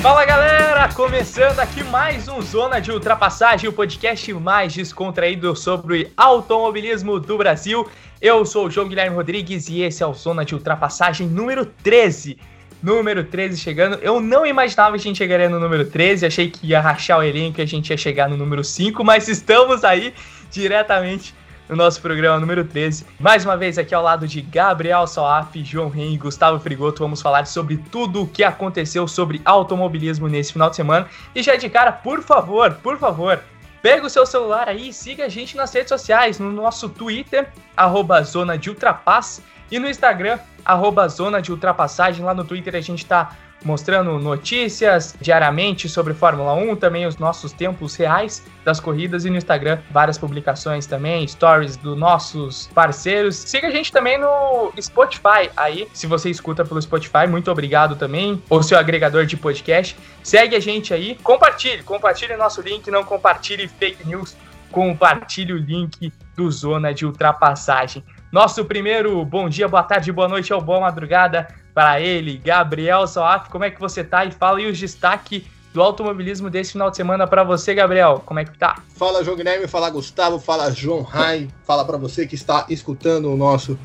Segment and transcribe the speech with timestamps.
[0.00, 7.18] Fala galera, começando aqui mais um Zona de Ultrapassagem, o podcast mais descontraído sobre automobilismo
[7.18, 7.88] do Brasil.
[8.20, 12.38] Eu sou o João Guilherme Rodrigues e esse é o Zona de Ultrapassagem número 13.
[12.82, 13.96] Número 13 chegando.
[13.96, 17.22] Eu não imaginava que a gente chegaria no número 13, achei que ia rachar o
[17.22, 20.14] elenco e a gente ia chegar no número 5, mas estamos aí
[20.50, 21.34] diretamente
[21.68, 23.06] no nosso programa número 13.
[23.18, 27.20] Mais uma vez aqui ao lado de Gabriel Soaf, João Ren e Gustavo Frigoto, vamos
[27.20, 31.08] falar sobre tudo o que aconteceu sobre automobilismo nesse final de semana.
[31.34, 33.40] E já de cara, por favor, por favor,
[33.82, 37.48] pega o seu celular aí e siga a gente nas redes sociais, no nosso Twitter,
[37.76, 42.24] arroba Zona de Ultrapass, e no Instagram, arroba Zona de Ultrapassagem.
[42.24, 43.32] Lá no Twitter a gente tá
[43.66, 49.36] mostrando notícias diariamente sobre Fórmula 1, também os nossos tempos reais das corridas e no
[49.36, 53.34] Instagram várias publicações também, stories dos nossos parceiros.
[53.34, 58.40] Siga a gente também no Spotify aí, se você escuta pelo Spotify, muito obrigado também,
[58.48, 59.96] ou seu agregador de podcast.
[60.22, 64.36] Segue a gente aí, compartilhe, compartilhe nosso link, não compartilhe fake news,
[64.70, 68.04] compartilhe o link do Zona de Ultrapassagem.
[68.30, 73.50] Nosso primeiro bom dia, boa tarde, boa noite ou boa madrugada para ele, Gabriel Soaf.
[73.50, 74.24] Como é que você tá?
[74.24, 75.42] E fala aí os destaques
[75.74, 78.22] do automobilismo desse final de semana para você, Gabriel.
[78.24, 78.82] Como é que tá?
[78.96, 83.36] Fala, João Guilherme, fala Gustavo, fala João Rai, fala para você que está escutando o
[83.36, 83.78] nosso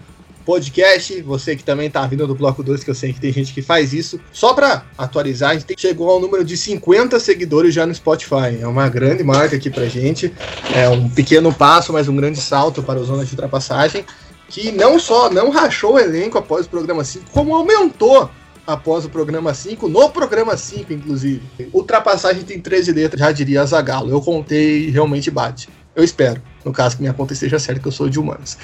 [0.46, 3.54] podcast, você que também tá vindo do Bloco 2, que eu sei que tem gente
[3.54, 4.22] que faz isso.
[4.32, 8.58] Só para atualizar, a gente chegou ao número de 50 seguidores já no Spotify.
[8.62, 10.34] É uma grande marca aqui pra gente.
[10.74, 14.06] É um pequeno passo, mas um grande salto para o Zona de Ultrapassagem
[14.52, 18.30] que não só não rachou o elenco após o programa 5, como aumentou
[18.68, 21.42] após o programa 5, no programa 5, inclusive.
[21.74, 24.12] Ultrapassagem tem 13 letras, já diria Zagalo.
[24.12, 25.70] Eu contei e realmente bate.
[25.96, 28.58] Eu espero, no caso que minha conta esteja certa, que eu sou de humanos.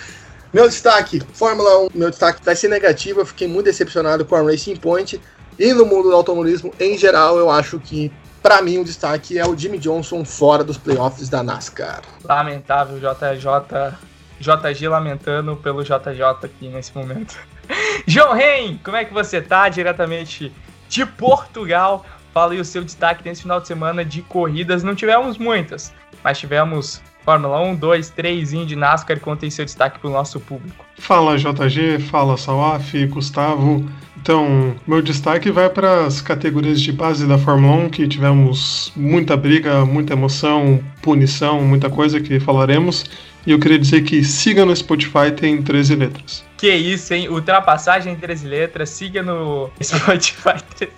[0.54, 4.42] Meu destaque, Fórmula 1, meu destaque vai ser negativo, eu fiquei muito decepcionado com a
[4.42, 5.22] Racing Point.
[5.58, 8.12] E no mundo do automobilismo, em geral, eu acho que,
[8.42, 12.02] para mim, o destaque é o Jimmy Johnson fora dos playoffs da NASCAR.
[12.24, 13.98] Lamentável, JJ
[14.40, 17.38] JG lamentando pelo JJ aqui nesse momento.
[18.06, 19.70] João Ren, como é que você tá?
[19.70, 20.52] Diretamente
[20.88, 22.06] de Portugal.
[22.34, 24.84] Fala aí o seu destaque nesse final de semana de corridas.
[24.84, 25.94] Não tivemos muitas,
[26.24, 29.20] mas tivemos Fórmula 1, 2, 3 Indy NASCAR.
[29.20, 30.86] Conta aí seu destaque pro nosso público.
[30.98, 33.86] Fala JG, fala Sawaf, Gustavo.
[34.16, 39.38] Então, meu destaque vai para as categorias de base da Fórmula 1, que tivemos muita
[39.38, 43.06] briga, muita emoção, punição, muita coisa que falaremos.
[43.46, 46.44] E eu queria dizer que siga no Spotify, tem 13 letras.
[46.58, 47.30] Que isso, hein?
[47.30, 50.90] Ultrapassagem em 13 letras, siga no Spotify.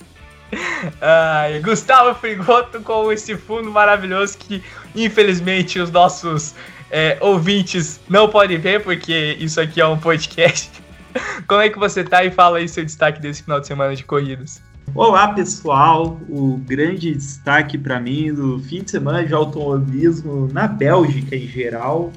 [1.02, 4.64] Ai, Gustavo Frigoto com esse fundo maravilhoso que
[4.96, 6.56] infelizmente os nossos
[6.90, 10.72] é, ouvintes não podem ver, porque isso aqui é um podcast.
[11.48, 14.04] Como é que você tá e fala aí seu destaque desse final de semana de
[14.04, 14.62] corridas?
[14.96, 21.36] Olá pessoal, o grande destaque para mim do fim de semana de automobilismo na Bélgica
[21.36, 22.12] em geral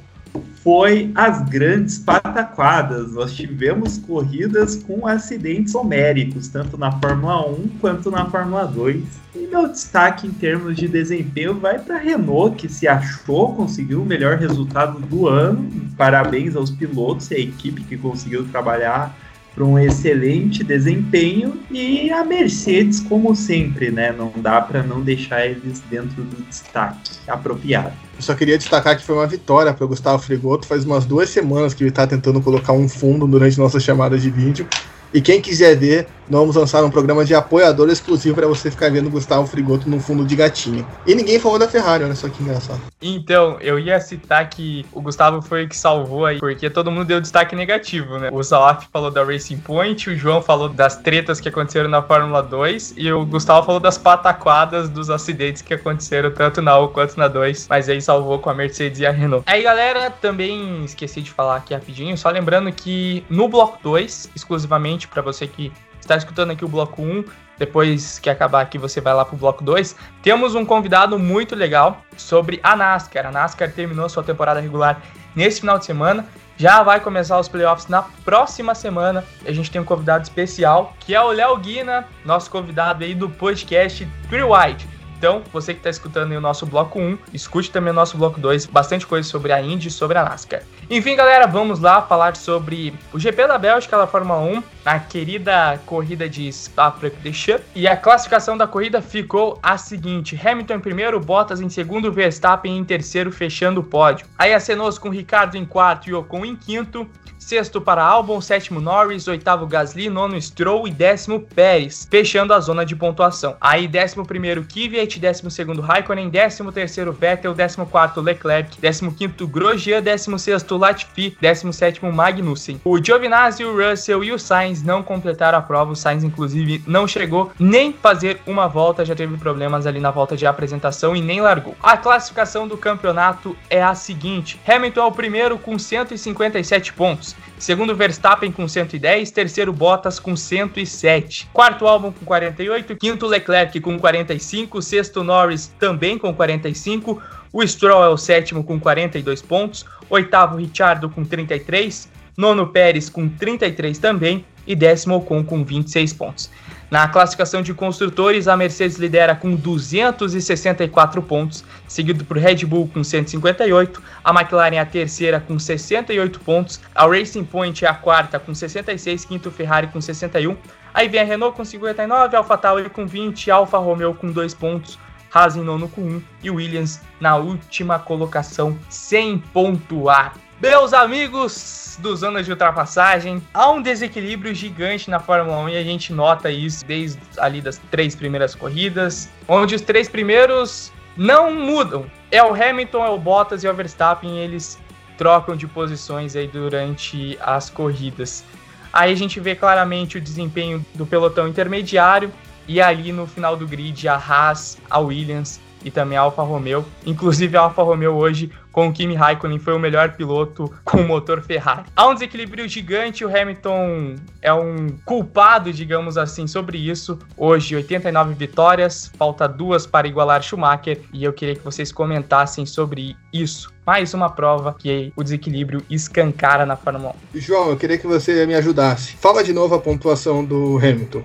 [0.63, 3.13] foi as grandes pataquadas.
[3.13, 9.03] Nós tivemos corridas com acidentes homéricos, tanto na Fórmula 1 quanto na Fórmula 2.
[9.35, 14.03] E meu destaque em termos de desempenho vai para a Renault, que se achou, conseguiu
[14.03, 15.69] o melhor resultado do ano.
[15.97, 19.17] Parabéns aos pilotos e à equipe que conseguiu trabalhar
[19.55, 24.13] para um excelente desempenho e a Mercedes, como sempre, né?
[24.13, 27.93] Não dá para não deixar eles dentro do destaque apropriado.
[28.17, 30.67] Eu só queria destacar que foi uma vitória para o Gustavo Frigoto.
[30.67, 34.31] Faz umas duas semanas que ele está tentando colocar um fundo durante nossas chamadas de
[34.31, 34.67] vídeo.
[35.15, 38.91] E quem quiser ver, nós vamos lançar um programa de apoiador exclusivo para você ficar
[38.91, 40.87] vendo Gustavo Frigoto no fundo de gatinho.
[41.07, 42.81] E ninguém falou da Ferrari, olha só que engraçado.
[43.03, 47.05] Então, eu ia citar que o Gustavo foi o que salvou aí, porque todo mundo
[47.05, 48.31] deu destaque negativo, né?
[48.33, 52.43] O Salaf falou da Racing Point, o João falou das tretas que aconteceram na Fórmula
[52.43, 57.19] 2 e o Gustavo falou das pataquadas dos acidentes que aconteceram tanto na 1 quanto
[57.19, 59.45] na 2, mas aí salvou com a Mercedes e a Renault.
[59.47, 65.02] Aí, galera, também esqueci de falar aqui rapidinho, só lembrando que no bloco 2, exclusivamente
[65.09, 67.25] para você que está escutando aqui o bloco 1,
[67.59, 72.03] depois que acabar aqui você vai lá pro bloco 2, temos um convidado muito legal
[72.17, 73.27] sobre a NASCAR.
[73.27, 75.01] A NASCAR terminou sua temporada regular
[75.35, 76.27] nesse final de semana,
[76.57, 79.25] já vai começar os playoffs na próxima semana.
[79.45, 83.29] A gente tem um convidado especial, que é o Léo Guina, nosso convidado aí do
[83.29, 84.89] podcast Three White.
[85.23, 88.67] Então, você que está escutando o nosso bloco 1, escute também o nosso bloco 2,
[88.67, 90.65] bastante coisa sobre a Indy e sobre a NASCAR.
[90.91, 95.81] Enfim, galera, vamos lá falar sobre o GP da Bélgica da Fórmula 1, na querida
[95.87, 97.65] corrida de Spa-Francorchamps.
[97.73, 102.77] E a classificação da corrida ficou a seguinte: Hamilton em primeiro, Bottas em segundo, Verstappen
[102.77, 104.27] em terceiro, fechando o pódio.
[104.37, 107.09] Aí acenou com Ricardo em quarto e Ocon em quinto.
[107.43, 112.87] Sexto para Albon, sétimo Norris, oitavo Gasly, nono Stroll e décimo Pérez, fechando a zona
[112.87, 113.57] de pontuação.
[113.61, 119.47] Aí décimo primeiro Kvyat, décimo segundo Raikkonen, décimo terceiro Vettel, décimo quarto Leclerc, décimo quinto
[119.47, 122.81] Grosjean, décimo sexto Latifi, décimo sétimo Magnussen.
[122.85, 127.09] O Giovinazzi, o Russell e o Sainz não completaram a prova, o Sainz inclusive não
[127.09, 131.41] chegou nem fazer uma volta, já teve problemas ali na volta de apresentação e nem
[131.41, 131.75] largou.
[131.83, 137.32] A classificação do campeonato é a seguinte: Hamilton é o primeiro com 157 pontos.
[137.59, 143.99] Segundo Verstappen com 110, terceiro Bottas com 107, quarto Albon com 48, quinto Leclerc com
[143.99, 150.57] 45, sexto Norris também com 45, o Stroll é o sétimo com 42 pontos, oitavo
[150.57, 156.51] Ricciardo com 33, nono Pérez com 33 também e décimo Ocon com 26 pontos.
[156.93, 163.03] Na classificação de construtores, a Mercedes lidera com 264 pontos, seguido por Red Bull com
[163.03, 168.55] 158, a McLaren a terceira com 68 pontos, a Racing Point é a quarta com
[168.55, 170.55] 66, quinto Ferrari com 61,
[170.93, 174.99] aí vem a Renault com 59, Alfa Tauri com 20, Alfa Romeo com 2 pontos,
[175.33, 180.35] Haas em nono com 1 e Williams na última colocação sem pontuar.
[180.63, 185.83] Meus amigos do Zona de Ultrapassagem, há um desequilíbrio gigante na Fórmula 1 e a
[185.83, 192.07] gente nota isso desde ali das três primeiras corridas, onde os três primeiros não mudam.
[192.31, 194.79] É o Hamilton, é o Bottas e é o Verstappen, eles
[195.19, 198.45] trocam de posições aí durante as corridas.
[198.93, 202.33] Aí a gente vê claramente o desempenho do pelotão intermediário
[202.69, 206.85] e ali no final do grid a Haas, a Williams e também a Alfa Romeo.
[207.05, 211.07] Inclusive a Alfa Romeo hoje com o Kimi Raikkonen foi o melhor piloto com o
[211.07, 211.85] motor Ferrari.
[211.95, 217.19] Há um desequilíbrio gigante, o Hamilton é um culpado, digamos assim, sobre isso.
[217.37, 223.17] Hoje 89 vitórias, falta duas para igualar Schumacher e eu queria que vocês comentassem sobre
[223.33, 223.73] isso.
[223.85, 227.41] Mais uma prova que o desequilíbrio escancara na Fórmula 1.
[227.41, 229.17] João, eu queria que você me ajudasse.
[229.17, 231.23] Fala de novo a pontuação do Hamilton.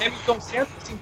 [0.00, 0.40] Hamilton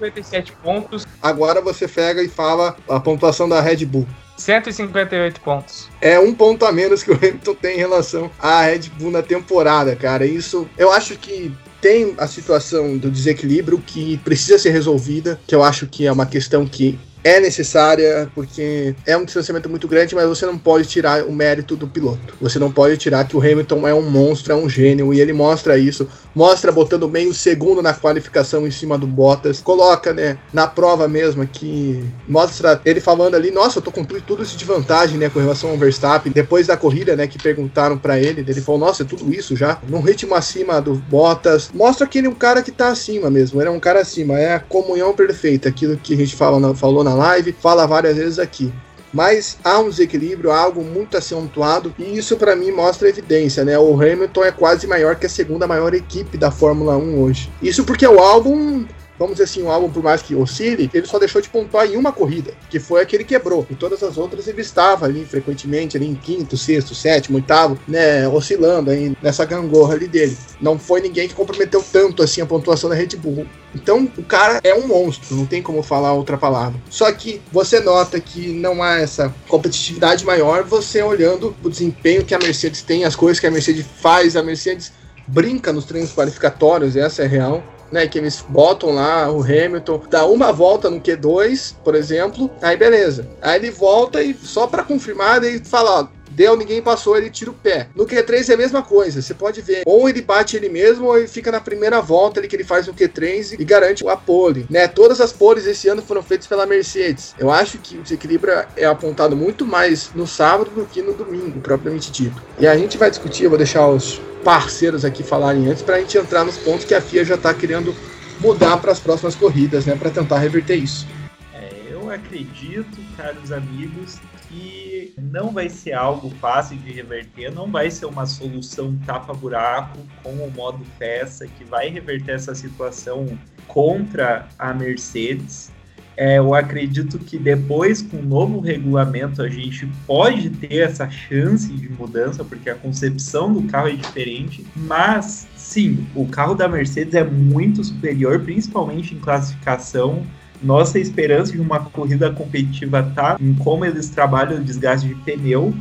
[0.01, 1.07] 157 pontos.
[1.23, 4.07] Agora você pega e fala a pontuação da Red Bull.
[4.37, 5.89] 158 pontos.
[6.01, 9.23] É um ponto a menos que o Hamilton tem em relação à Red Bull na
[9.23, 10.25] temporada, cara.
[10.25, 15.63] Isso, eu acho que tem a situação do desequilíbrio que precisa ser resolvida, que eu
[15.63, 20.27] acho que é uma questão que é necessária porque é um distanciamento muito grande, mas
[20.27, 22.35] você não pode tirar o mérito do piloto.
[22.41, 25.33] Você não pode tirar que o Hamilton é um monstro, é um gênio e ele
[25.33, 26.09] mostra isso.
[26.35, 29.61] Mostra botando bem o segundo na qualificação em cima do Bottas.
[29.61, 34.43] Coloca, né, na prova mesmo que mostra ele falando ali, nossa, eu tô com tudo
[34.43, 36.33] isso de vantagem, né, com relação ao Verstappen.
[36.33, 39.79] Depois da corrida, né, que perguntaram para ele, ele falou, nossa, é tudo isso já.
[39.89, 41.71] Num ritmo acima do Bottas.
[41.75, 43.61] Mostra que ele é um cara que tá acima mesmo.
[43.61, 44.39] Ele é um cara acima.
[44.39, 45.69] É a comunhão perfeita.
[45.69, 48.73] Aquilo que a gente fala, falou na na live, fala várias vezes aqui.
[49.13, 53.77] Mas há um desequilíbrio, há algo muito acentuado, e isso para mim mostra evidência, né?
[53.77, 57.53] O Hamilton é quase maior que a segunda maior equipe da Fórmula 1 hoje.
[57.61, 58.87] Isso porque o álbum
[59.21, 61.95] vamos dizer assim, o álbum, por mais que oscile, ele só deixou de pontuar em
[61.95, 63.67] uma corrida, que foi a que ele quebrou.
[63.71, 68.27] Em todas as outras ele estava ali frequentemente ali em quinto, sexto, sétimo, oitavo, né,
[68.27, 70.35] oscilando aí nessa gangorra ali dele.
[70.59, 73.47] Não foi ninguém que comprometeu tanto assim a pontuação da Red Bull.
[73.75, 76.81] Então, o cara é um monstro, não tem como falar outra palavra.
[76.89, 82.35] Só que você nota que não há essa competitividade maior você olhando o desempenho que
[82.35, 84.93] a Mercedes tem, as coisas que a Mercedes faz, a Mercedes
[85.27, 88.07] brinca nos treinos qualificatórios, essa é real né?
[88.07, 93.29] Que eles botam lá o Hamilton, dá uma volta no Q2, por exemplo, aí beleza.
[93.43, 97.51] Aí ele volta e só para confirmar, ele fala, ó, deu, ninguém passou, ele tira
[97.51, 97.89] o pé.
[97.95, 101.19] No Q3 é a mesma coisa, você pode ver, ou ele bate ele mesmo, ou
[101.19, 104.65] ele fica na primeira volta ali que ele faz no Q3 e garante a pole,
[104.71, 104.89] né?
[104.89, 107.35] Todas as poles esse ano foram feitas pela Mercedes.
[107.39, 111.61] Eu acho que o desequilíbrio é apontado muito mais no sábado do que no domingo,
[111.61, 112.43] propriamente dito.
[112.59, 116.01] E a gente vai discutir, eu vou deixar os parceiros aqui falarem antes para a
[116.01, 117.95] gente entrar nos pontos que a FIA já está querendo
[118.41, 121.07] mudar para as próximas corridas, né, para tentar reverter isso.
[121.53, 124.17] É, eu acredito, caros amigos,
[124.49, 130.33] que não vai ser algo fácil de reverter, não vai ser uma solução tapa-buraco com
[130.33, 133.27] o modo festa que vai reverter essa situação
[133.67, 135.73] contra a Mercedes.
[136.17, 141.73] É, eu acredito que depois, com o novo regulamento, a gente pode ter essa chance
[141.73, 147.15] de mudança, porque a concepção do carro é diferente, mas sim, o carro da Mercedes
[147.15, 150.27] é muito superior, principalmente em classificação.
[150.63, 155.75] Nossa esperança de uma corrida competitiva tá em como eles trabalham o desgaste de pneu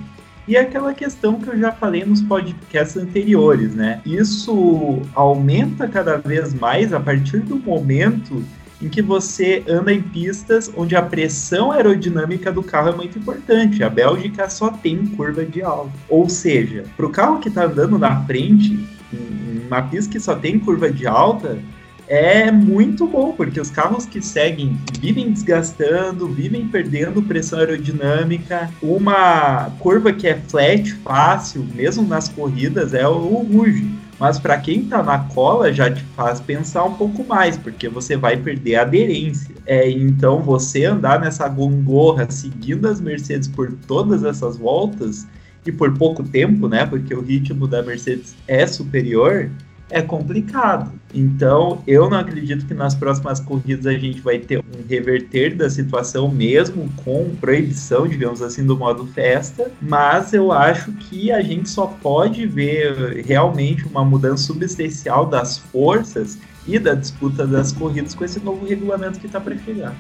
[0.48, 4.02] e aquela questão que eu já falei nos podcasts anteriores, né?
[4.06, 8.44] Isso aumenta cada vez mais a partir do momento
[8.82, 13.84] em que você anda em pistas onde a pressão aerodinâmica do carro é muito importante.
[13.84, 15.92] A Bélgica só tem curva de alta.
[16.08, 18.80] Ou seja, para o carro que está andando na frente,
[19.68, 21.60] uma pista que só tem curva de alta,
[22.10, 28.72] é muito bom, porque os carros que seguem vivem desgastando, vivem perdendo pressão aerodinâmica.
[28.82, 33.88] Uma curva que é flat, fácil, mesmo nas corridas, é o Rouge.
[34.20, 38.18] Mas para quem está na cola já te faz pensar um pouco mais, porque você
[38.18, 39.56] vai perder a aderência.
[39.66, 45.28] É, então você andar nessa gongorra seguindo as Mercedes por todas essas voltas
[45.66, 46.86] e por pouco tempo, né?
[46.88, 49.50] Porque o ritmo da Mercedes é superior,
[49.90, 50.92] é complicado.
[51.14, 55.70] Então, eu não acredito que nas próximas corridas a gente vai ter um reverter da
[55.70, 61.70] situação mesmo com proibição, digamos assim, do modo festa, mas eu acho que a gente
[61.70, 68.24] só pode ver realmente uma mudança substancial das forças e da disputa das corridas com
[68.24, 69.96] esse novo regulamento que está para chegar.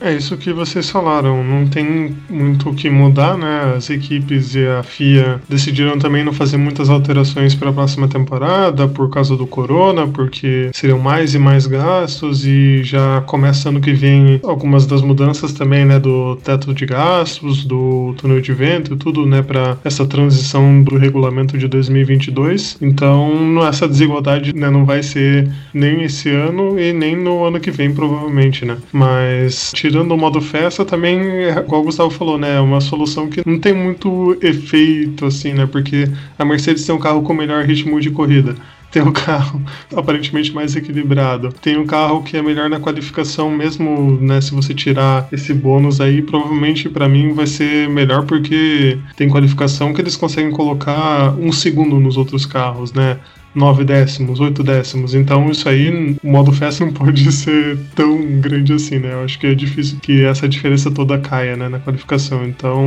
[0.00, 3.74] É isso que vocês falaram, não tem muito o que mudar, né?
[3.76, 8.86] As equipes e a FIA decidiram também não fazer muitas alterações para a próxima temporada
[8.86, 13.92] por causa do corona, porque seriam mais e mais gastos e já começa ano que
[13.92, 19.26] vem algumas das mudanças também, né, do teto de gastos, do túnel de vento, tudo,
[19.26, 22.78] né, para essa transição do regulamento de 2022.
[22.80, 27.72] Então, essa desigualdade, né, não vai ser nem esse ano e nem no ano que
[27.72, 28.76] vem, provavelmente, né?
[28.92, 32.56] Mas tirando o modo festa, também, igual o Gustavo falou, né?
[32.56, 35.66] É uma solução que não tem muito efeito, assim, né?
[35.66, 38.54] Porque a Mercedes tem um carro com melhor ritmo de corrida
[38.90, 39.62] tem um carro
[39.94, 44.74] aparentemente mais equilibrado, tem um carro que é melhor na qualificação, mesmo né, se você
[44.74, 50.16] tirar esse bônus aí, provavelmente para mim vai ser melhor porque tem qualificação que eles
[50.16, 53.18] conseguem colocar um segundo nos outros carros, né?
[53.54, 55.14] 9 décimos, 8 décimos.
[55.14, 59.12] Então isso aí, o modo festa não pode ser tão grande assim, né?
[59.12, 62.44] Eu acho que é difícil que essa diferença toda caia, né, na qualificação.
[62.46, 62.82] Então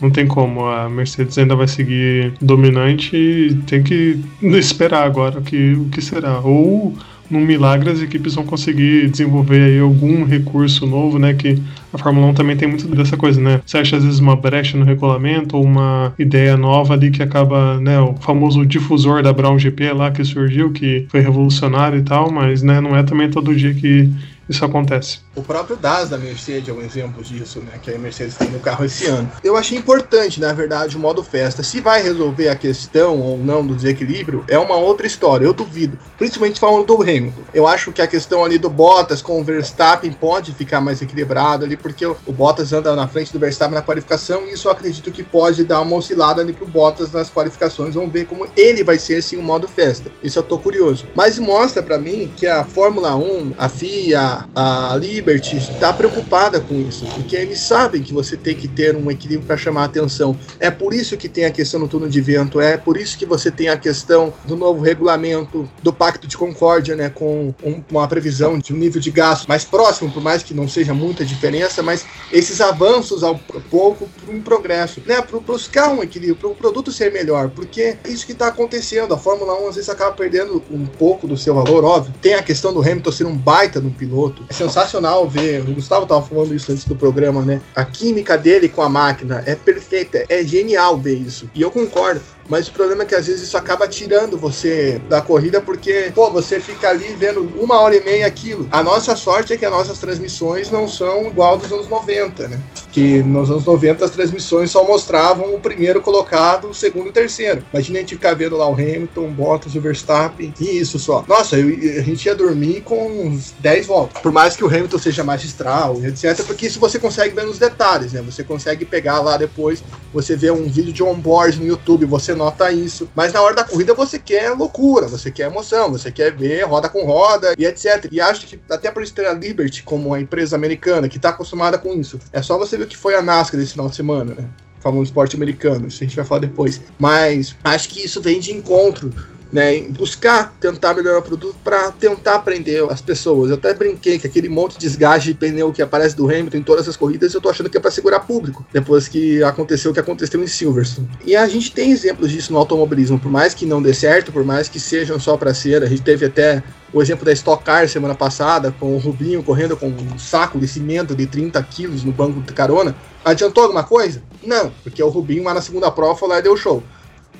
[0.00, 0.66] não tem como.
[0.66, 6.00] A Mercedes ainda vai seguir dominante e tem que esperar agora o que, o que
[6.00, 6.40] será.
[6.40, 6.94] Ou
[7.30, 11.32] num milagre as equipes vão conseguir desenvolver aí algum recurso novo, né?
[11.34, 13.60] Que a Fórmula 1 também tem muito dessa coisa, né?
[13.64, 17.80] Você acha às vezes uma brecha no regulamento ou uma ideia nova ali que acaba,
[17.80, 18.00] né?
[18.00, 22.62] O famoso difusor da Brown GP lá que surgiu, que foi revolucionário e tal, mas
[22.62, 24.10] né, não é também todo dia que
[24.48, 25.20] isso acontece.
[25.32, 27.78] O próprio DAS da Mercedes é um exemplo disso, né?
[27.80, 29.30] Que a Mercedes tem no carro esse ano.
[29.44, 31.62] Eu achei importante, na verdade, o modo festa.
[31.62, 35.44] Se vai resolver a questão ou não do desequilíbrio, é uma outra história.
[35.44, 35.96] Eu duvido.
[36.18, 37.42] Principalmente falando do Hamilton.
[37.54, 41.64] Eu acho que a questão ali do Bottas com o Verstappen pode ficar mais equilibrado
[41.64, 45.12] ali, porque o Bottas anda na frente do Verstappen na qualificação e isso eu acredito
[45.12, 47.94] que pode dar uma oscilada ali pro Bottas nas qualificações.
[47.94, 50.10] Vamos ver como ele vai ser assim o modo festa.
[50.24, 51.06] Isso eu tô curioso.
[51.14, 56.80] Mas mostra para mim que a Fórmula 1, a FIA, a, Liberty está preocupada com
[56.80, 60.34] isso, porque eles sabem que você tem que ter um equilíbrio para chamar a atenção.
[60.58, 63.26] É por isso que tem a questão do túnel de vento, é por isso que
[63.26, 68.08] você tem a questão do novo regulamento do Pacto de Concórdia, né, com um, uma
[68.08, 71.82] previsão de um nível de gasto mais próximo, por mais que não seja muita diferença,
[71.82, 73.38] mas esses avanços ao
[73.70, 75.38] pouco para um progresso, né, para
[75.70, 79.12] carros um equilíbrio, para o produto ser melhor, porque é isso que está acontecendo.
[79.12, 82.14] A Fórmula 1 às vezes acaba perdendo um pouco do seu valor, óbvio.
[82.22, 84.44] Tem a questão do Hamilton ser um baita no piloto.
[84.48, 87.60] É sensacional ver, o Gustavo estava falando isso antes do programa, né?
[87.74, 91.50] A química dele com a máquina é perfeita, é genial ver isso.
[91.54, 92.22] E eu concordo.
[92.48, 96.30] Mas o problema é que às vezes isso acaba tirando você da corrida, porque, pô,
[96.30, 98.68] você fica ali vendo uma hora e meia aquilo.
[98.70, 102.60] A nossa sorte é que as nossas transmissões não são igual dos anos 90, né?
[102.90, 107.12] Que nos anos 90 as transmissões só mostravam o primeiro colocado, o segundo e o
[107.12, 107.64] terceiro.
[107.72, 111.24] Imagina a gente ficar vendo lá o Hamilton, o Bottas, o Verstappen, e isso só.
[111.28, 114.20] Nossa, eu, a gente ia dormir com uns 10 voltas.
[114.20, 118.12] Por mais que o Hamilton seja magistral, etc., porque isso você consegue ver nos detalhes,
[118.12, 118.22] né?
[118.22, 119.82] Você consegue pegar lá depois,
[120.12, 123.08] você vê um vídeo de on-board no YouTube, você nota isso.
[123.14, 126.88] Mas na hora da corrida você quer loucura, você quer emoção, você quer ver roda
[126.88, 128.08] com roda e etc.
[128.10, 131.92] E acho que até ter a Liberty como a empresa americana que está acostumada com
[131.94, 132.18] isso.
[132.32, 134.48] É só você ver o que foi a NASCAR desse final de semana, né?
[134.80, 136.80] famoso esporte americano, isso a gente vai falar depois.
[136.98, 139.12] Mas acho que isso vem de encontro
[139.52, 143.50] né, em buscar tentar melhorar o produto para tentar aprender as pessoas.
[143.50, 146.62] Eu até brinquei que aquele monte de desgaste de pneu que aparece do Hamilton em
[146.62, 149.94] todas as corridas, eu tô achando que é para segurar público, depois que aconteceu o
[149.94, 151.08] que aconteceu em Silverstone.
[151.24, 154.44] E a gente tem exemplos disso no automobilismo, por mais que não dê certo, por
[154.44, 157.88] mais que sejam só para ser, a gente teve até o exemplo da Stock Car
[157.88, 162.12] semana passada, com o Rubinho correndo com um saco de cimento de 30 quilos no
[162.12, 162.96] banco de carona.
[163.24, 164.22] Adiantou alguma coisa?
[164.44, 166.82] Não, porque o Rubinho lá na segunda prova lá e deu show.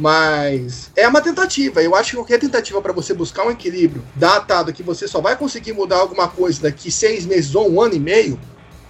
[0.00, 1.82] Mas é uma tentativa.
[1.82, 5.36] Eu acho que qualquer tentativa para você buscar um equilíbrio datado que você só vai
[5.36, 8.40] conseguir mudar alguma coisa daqui seis meses ou um ano e meio,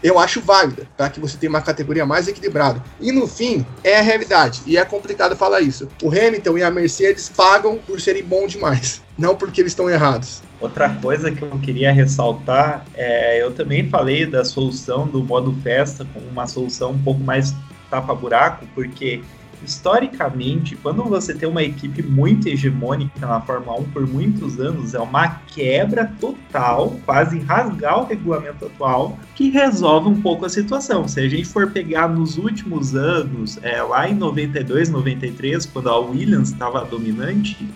[0.03, 2.83] eu acho válida, para que você tenha uma categoria mais equilibrada.
[3.01, 5.89] E no fim, é a realidade, e é complicado falar isso.
[6.03, 10.43] O Hamilton e a Mercedes pagam por serem bons demais, não porque eles estão errados.
[10.61, 16.07] Outra coisa que eu queria ressaltar é, eu também falei da solução do modo festa
[16.15, 17.55] como uma solução um pouco mais
[17.91, 19.23] tapa-buraco, porque
[19.65, 25.01] historicamente, quando você tem uma equipe muito hegemônica na Fórmula 1 por muitos anos, é
[25.01, 31.07] uma quebra total, quase rasgar o regulamento atual, que resolve um pouco a situação.
[31.09, 35.99] Se a gente for pegar nos últimos anos, é, lá em 92, 93, quando a
[35.99, 37.69] Williams estava dominante,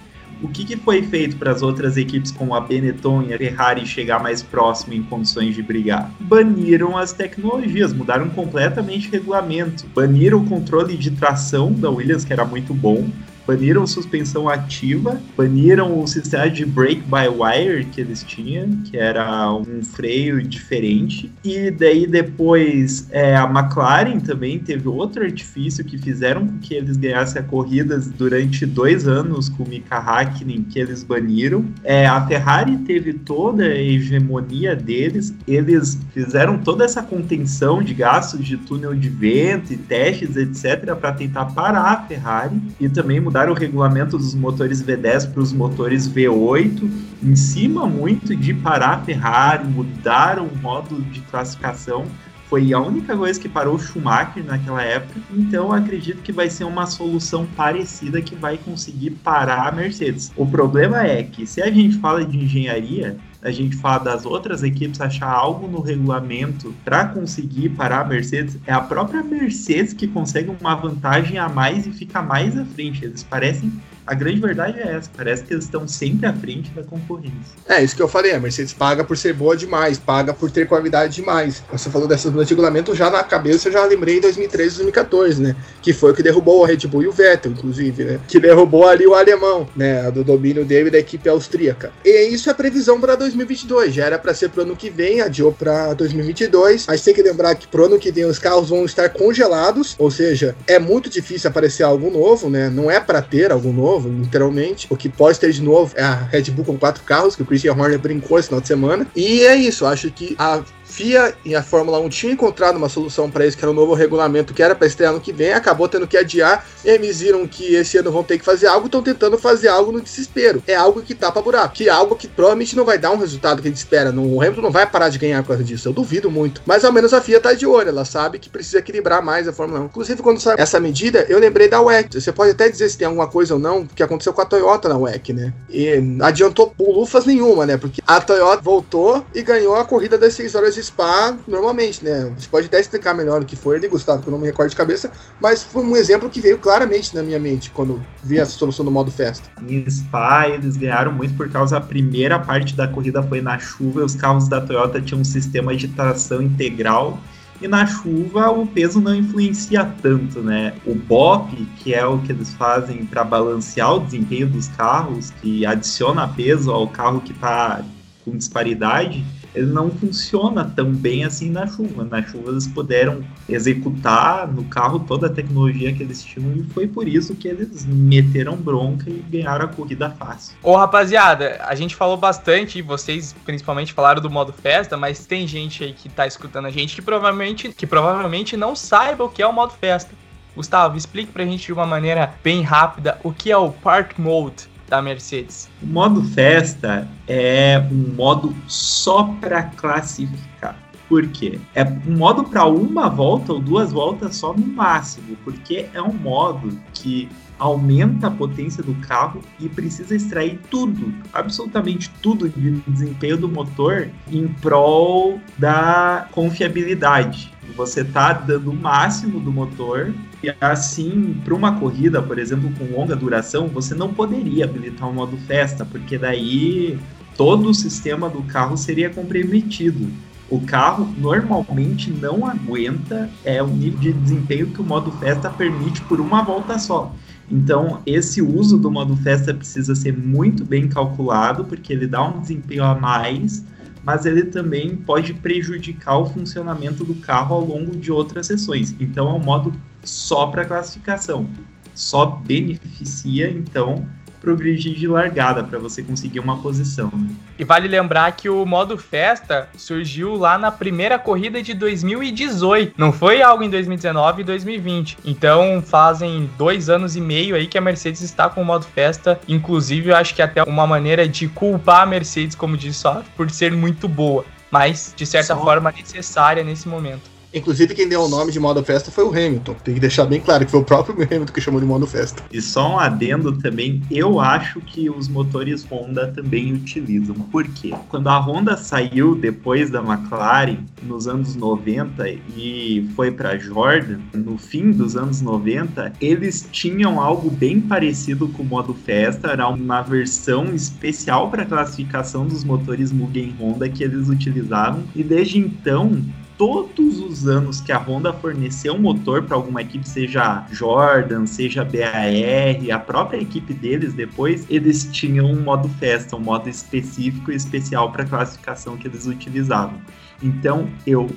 [0.44, 3.86] o que, que foi feito para as outras equipes como a Benetton e a Ferrari
[3.86, 6.10] chegar mais próximo em condições de brigar?
[6.20, 12.32] Baniram as tecnologias, mudaram completamente o regulamento, baniram o controle de tração da Williams, que
[12.32, 13.08] era muito bom,
[13.46, 19.52] baniram suspensão ativa, baniram o sistema de brake by wire que eles tinham, que era
[19.52, 26.46] um freio diferente, e daí depois é, a McLaren também teve outro artifício que fizeram
[26.46, 31.02] com que eles ganhassem a corrida durante dois anos com o Mika Hakkinen, que eles
[31.02, 31.64] baniram.
[31.82, 38.44] É, a Ferrari teve toda a hegemonia deles, eles fizeram toda essa contenção de gastos
[38.44, 43.52] de túnel de vento e testes, etc., para tentar parar a Ferrari e também mudaram
[43.52, 46.88] o regulamento dos motores V10 para os motores V8,
[47.20, 52.06] em cima muito de parar a Ferrari, mudaram o modo de classificação.
[52.48, 55.18] Foi a única coisa que parou o Schumacher naquela época.
[55.32, 60.30] Então acredito que vai ser uma solução parecida que vai conseguir parar a Mercedes.
[60.36, 64.62] O problema é que se a gente fala de engenharia, a gente fala das outras
[64.62, 70.08] equipes achar algo no regulamento para conseguir parar a Mercedes, é a própria Mercedes que
[70.08, 73.04] consegue uma vantagem a mais e fica mais à frente.
[73.04, 73.70] Eles parecem
[74.06, 77.56] a grande verdade é essa, parece que eles estão sempre à frente da concorrência.
[77.66, 80.68] É, isso que eu falei, a Mercedes paga por ser boa demais, paga por ter
[80.68, 81.62] qualidade demais.
[81.72, 85.56] Você falou dessas de regulamento, já na cabeça eu já lembrei em 2013 2014, né?
[85.80, 88.20] Que foi o que derrubou o Red Bull e o Vettel, inclusive, né?
[88.28, 90.10] Que derrubou ali o alemão, né?
[90.10, 91.92] Do domínio dele da equipe austríaca.
[92.04, 95.52] E isso é previsão para 2022, já era para ser pro ano que vem, adiou
[95.52, 96.86] para 2022.
[96.86, 100.10] Mas tem que lembrar que pro ano que vem os carros vão estar congelados, ou
[100.10, 102.68] seja, é muito difícil aparecer algo novo, né?
[102.68, 104.86] Não é para ter algo novo novo, literalmente.
[104.90, 107.46] O que pode ter de novo é a Red Bull com quatro carros, que o
[107.46, 109.06] Christian Horner brincou esse final de semana.
[109.14, 110.62] E é isso, acho que a
[110.94, 113.94] FIA e a Fórmula 1 tinham encontrado uma solução para isso, que era o novo
[113.94, 116.64] regulamento que era para estrear ano que vem, acabou tendo que adiar.
[116.84, 120.00] Eles viram que esse ano vão ter que fazer algo, estão tentando fazer algo no
[120.00, 120.62] desespero.
[120.68, 123.60] É algo que tapa buraco, que é algo que provavelmente não vai dar um resultado
[123.60, 124.10] que a gente espera.
[124.10, 126.62] o Hamilton não vai parar de ganhar por causa disso, eu duvido muito.
[126.64, 129.52] Mas ao menos a FIA tá de olho, ela sabe que precisa equilibrar mais a
[129.52, 129.84] Fórmula 1.
[129.86, 132.20] Inclusive, quando saiu essa medida, eu lembrei da WEC.
[132.20, 134.88] Você pode até dizer se tem alguma coisa ou não, que aconteceu com a Toyota
[134.88, 135.52] na WEC, né?
[135.68, 135.90] E
[136.22, 137.76] adiantou bulufas nenhuma, né?
[137.76, 142.32] Porque a Toyota voltou e ganhou a corrida das 6 horas de Spa normalmente, né?
[142.36, 144.70] Você pode até explicar melhor o que foi ali, Gustavo, que eu não me recordo
[144.70, 148.46] de cabeça, mas foi um exemplo que veio claramente na minha mente quando vi a
[148.46, 149.48] solução do modo festa.
[149.66, 154.00] Em Spa, eles ganharam muito por causa da primeira parte da corrida foi na chuva
[154.00, 157.18] e os carros da Toyota tinham um sistema de tração integral
[157.60, 160.74] e na chuva o peso não influencia tanto, né?
[160.84, 165.64] O BOP, que é o que eles fazem para balancear o desempenho dos carros, que
[165.64, 167.82] adiciona peso ao carro que está
[168.24, 172.04] com disparidade, ele não funciona tão bem assim na chuva.
[172.04, 176.86] Na chuva eles puderam executar no carro toda a tecnologia que eles tinham e foi
[176.86, 180.56] por isso que eles meteram bronca e ganharam a corrida fácil.
[180.62, 185.84] Ô rapaziada, a gente falou bastante, vocês principalmente falaram do modo festa, mas tem gente
[185.84, 189.46] aí que tá escutando a gente que provavelmente, que provavelmente não saiba o que é
[189.46, 190.12] o modo festa.
[190.56, 194.73] Gustavo, explique pra gente de uma maneira bem rápida o que é o Park Mode
[194.94, 195.68] da Mercedes?
[195.82, 200.83] O modo festa é um modo só para classificar.
[201.08, 201.60] Por quê?
[201.74, 206.12] É um modo para uma volta ou duas voltas só no máximo, porque é um
[206.12, 213.36] modo que aumenta a potência do carro e precisa extrair tudo, absolutamente tudo de desempenho
[213.36, 217.52] do motor em prol da confiabilidade.
[217.76, 220.12] Você está dando o máximo do motor
[220.42, 225.12] e assim, para uma corrida, por exemplo, com longa duração, você não poderia habilitar o
[225.12, 226.98] um modo festa, porque daí
[227.36, 230.10] todo o sistema do carro seria comprometido.
[230.50, 236.02] O carro normalmente não aguenta é o nível de desempenho que o modo festa permite
[236.02, 237.14] por uma volta só.
[237.50, 242.40] Então, esse uso do modo festa precisa ser muito bem calculado, porque ele dá um
[242.40, 243.64] desempenho a mais,
[244.02, 248.94] mas ele também pode prejudicar o funcionamento do carro ao longo de outras sessões.
[249.00, 251.46] Então, é um modo só para classificação.
[251.94, 254.06] Só beneficia, então,
[254.44, 257.10] pro grid de largada para você conseguir uma posição.
[257.12, 257.28] Né?
[257.58, 263.10] E vale lembrar que o modo festa surgiu lá na primeira corrida de 2018, não
[263.10, 265.18] foi algo em 2019 e 2020.
[265.24, 269.40] Então fazem dois anos e meio aí que a Mercedes está com o modo festa.
[269.48, 273.22] Inclusive, eu acho que é até uma maneira de culpar a Mercedes, como disse só,
[273.36, 275.62] por ser muito boa, mas de certa Só...
[275.62, 277.33] forma necessária nesse momento.
[277.54, 279.74] Inclusive, quem deu o nome de modo festa foi o Hamilton.
[279.84, 282.42] Tem que deixar bem claro que foi o próprio Hamilton que chamou de modo festa.
[282.52, 287.36] E só um adendo também, eu acho que os motores Honda também utilizam.
[287.36, 287.94] Por quê?
[288.08, 294.58] Quando a Honda saiu depois da McLaren, nos anos 90, e foi para Jordan, no
[294.58, 300.02] fim dos anos 90, eles tinham algo bem parecido com o modo festa, era uma
[300.02, 305.04] versão especial para classificação dos motores Mugen Honda que eles utilizavam.
[305.14, 306.20] E desde então,
[306.56, 311.84] todos os anos que a Honda forneceu um motor para alguma equipe, seja Jordan, seja
[311.84, 317.56] BAR, a própria equipe deles depois, eles tinham um modo festa, um modo específico e
[317.56, 320.00] especial para a classificação que eles utilizavam.
[320.42, 321.28] Então eu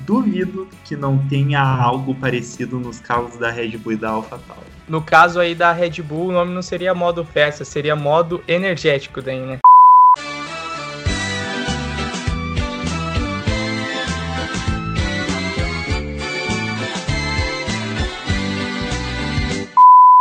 [0.00, 4.66] duvido que não tenha algo parecido nos carros da Red Bull e da AlphaTauri.
[4.88, 9.22] No caso aí da Red Bull, o nome não seria modo festa, seria modo energético
[9.22, 9.58] daí, né?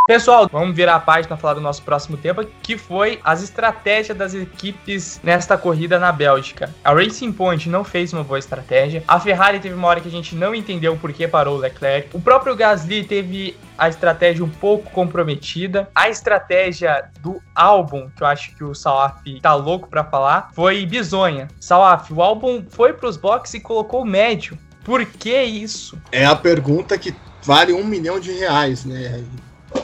[0.08, 4.36] Pessoal, vamos virar a página falar do nosso próximo tema, que foi as estratégias das
[4.36, 6.72] equipes nesta corrida na Bélgica.
[6.84, 9.04] A Racing Point não fez uma boa estratégia.
[9.08, 12.16] A Ferrari teve uma hora que a gente não entendeu por que parou o Leclerc.
[12.16, 15.90] O próprio Gasly teve a estratégia um pouco comprometida.
[15.96, 20.86] A estratégia do álbum, que eu acho que o Salaf tá louco para falar, foi
[20.86, 21.48] bizonha.
[21.60, 24.56] Salaf, o álbum foi pros boxes e colocou médio.
[24.84, 25.98] Por que isso?
[26.12, 29.24] É a pergunta que vale um milhão de reais, né?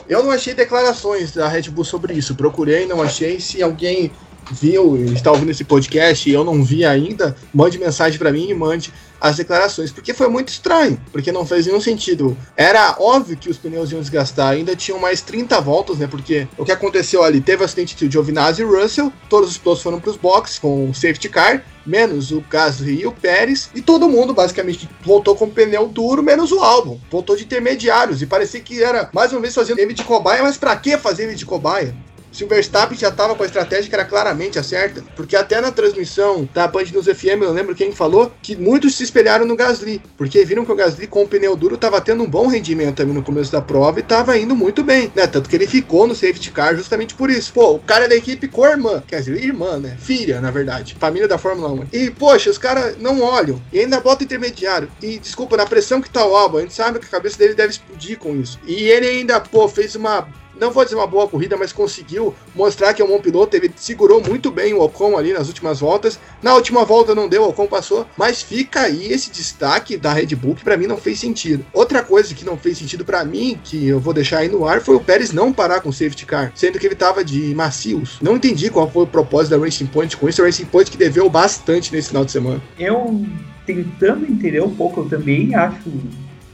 [0.08, 2.34] Eu não achei declarações da Red Bull sobre isso.
[2.34, 3.40] Procurei, não achei.
[3.40, 4.10] Se alguém
[4.50, 8.54] viu, está ouvindo esse podcast e eu não vi ainda, mande mensagem para mim e
[8.54, 8.92] mande
[9.22, 12.36] as declarações, porque foi muito estranho, porque não fez nenhum sentido.
[12.56, 16.08] Era óbvio que os pneus iam desgastar, ainda tinham mais 30 voltas, né?
[16.08, 19.82] Porque o que aconteceu ali, teve o acidente de Giovinazzi e Russell, todos os pilotos
[19.82, 23.80] foram para os boxes com o safety car, menos o Gasly e o Pérez, e
[23.80, 26.98] todo mundo basicamente voltou com pneu duro, menos o álbum.
[27.08, 30.58] Voltou de intermediários, e parecia que era mais uma vez fazendo ele de cobaia, mas
[30.58, 31.94] para que fazer ele de cobaia?
[32.32, 35.60] Se o Verstappen já estava com a estratégia que era claramente a certa, porque até
[35.60, 39.54] na transmissão da Band News FM, eu lembro quem falou que muitos se espelharam no
[39.54, 42.96] Gasly, porque viram que o Gasly com o pneu duro estava tendo um bom rendimento
[42.96, 45.26] também no começo da prova e estava indo muito bem, né?
[45.26, 47.52] Tanto que ele ficou no safety car justamente por isso.
[47.52, 49.96] Pô, o cara da equipe com a irmã, quer dizer, irmã, né?
[50.00, 51.86] Filha, na verdade, família da Fórmula 1.
[51.92, 54.88] E, poxa, os caras não olham e ainda bota intermediário.
[55.02, 57.54] E, desculpa, na pressão que tá o álbum, a gente sabe que a cabeça dele
[57.54, 58.58] deve explodir com isso.
[58.66, 60.26] E ele ainda, pô, fez uma
[60.62, 63.56] não vou dizer uma boa corrida, mas conseguiu mostrar que é um bom piloto.
[63.56, 66.20] Ele segurou muito bem o Ocon ali nas últimas voltas.
[66.40, 70.36] Na última volta não deu, o Ocon passou, mas fica aí esse destaque da Red
[70.36, 71.66] Bull que para mim não fez sentido.
[71.72, 74.80] Outra coisa que não fez sentido para mim, que eu vou deixar aí no ar,
[74.80, 78.18] foi o Pérez não parar com o safety car, sendo que ele tava de macios.
[78.22, 80.40] Não entendi qual foi o propósito da Racing Point com isso.
[80.42, 82.62] A Racing Point que deveu bastante nesse final de semana.
[82.78, 83.20] Eu
[83.66, 85.90] tentando entender um pouco, eu também acho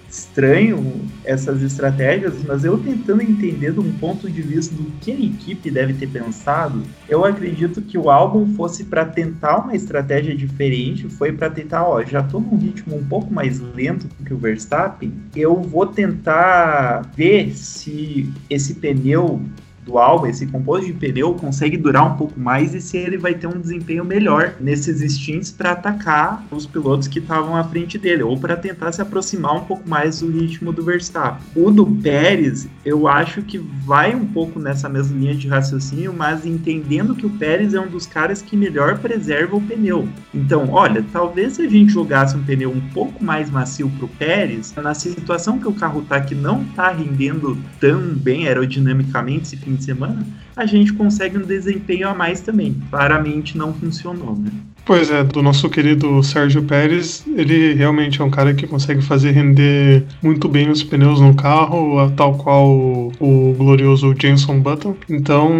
[0.08, 5.14] estranho essas estratégias, mas eu tentando entender de um ponto de vista do que a
[5.14, 11.08] equipe deve ter pensado, eu acredito que o álbum fosse para tentar uma estratégia diferente,
[11.08, 15.12] foi para tentar, ó, já tô num ritmo um pouco mais lento que o Verstappen,
[15.36, 19.42] eu vou tentar ver se esse pneu
[19.88, 23.34] do álbum, esse composto de pneu, consegue durar um pouco mais e se ele vai
[23.34, 28.22] ter um desempenho melhor nesses stints para atacar os pilotos que estavam à frente dele,
[28.22, 31.42] ou para tentar se aproximar um pouco mais do ritmo do Verstappen.
[31.56, 36.44] O do Pérez, eu acho que vai um pouco nessa mesma linha de raciocínio, mas
[36.44, 40.06] entendendo que o Pérez é um dos caras que melhor preserva o pneu.
[40.34, 44.08] Então, olha, talvez se a gente jogasse um pneu um pouco mais macio para o
[44.08, 49.56] Pérez, na situação que o carro tá que não tá rendendo tão bem aerodinamicamente esse
[49.56, 52.76] fim de semana, a gente consegue um desempenho a mais também.
[52.90, 54.50] Claramente não funcionou, né?
[54.88, 59.32] Pois é, do nosso querido Sérgio Pérez, ele realmente é um cara que consegue fazer
[59.32, 64.96] render muito bem os pneus no carro, tal qual o, glorioso Jenson Button.
[65.10, 65.52] Então,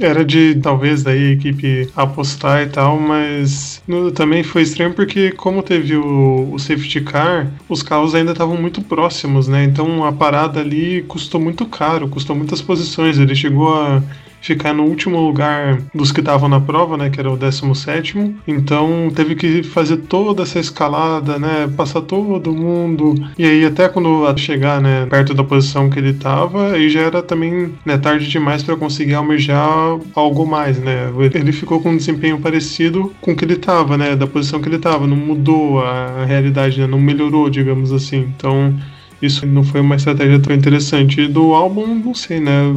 [0.00, 5.32] era de talvez daí a equipe apostar e tal, mas no, também foi estranho porque
[5.32, 9.64] como teve o, o safety car, os carros ainda estavam muito próximos, né?
[9.64, 13.18] Então a parada ali custou muito caro, custou muitas posições.
[13.18, 14.00] Ele chegou a
[14.42, 18.34] ficar no último lugar dos que estavam na prova, né, que era o 17.
[18.46, 23.14] Então teve que fazer toda essa escalada, né, passar todo mundo.
[23.38, 27.22] E aí até quando chegar, né, perto da posição que ele estava, aí já era
[27.22, 31.10] também, né, tarde demais para conseguir almejar algo mais, né?
[31.34, 34.68] Ele ficou com um desempenho parecido com o que ele estava, né, da posição que
[34.68, 38.32] ele estava, não mudou a realidade, né, não melhorou, digamos assim.
[38.36, 38.74] Então,
[39.20, 41.20] isso não foi uma estratégia tão interessante.
[41.20, 42.74] E do álbum, não sei, né?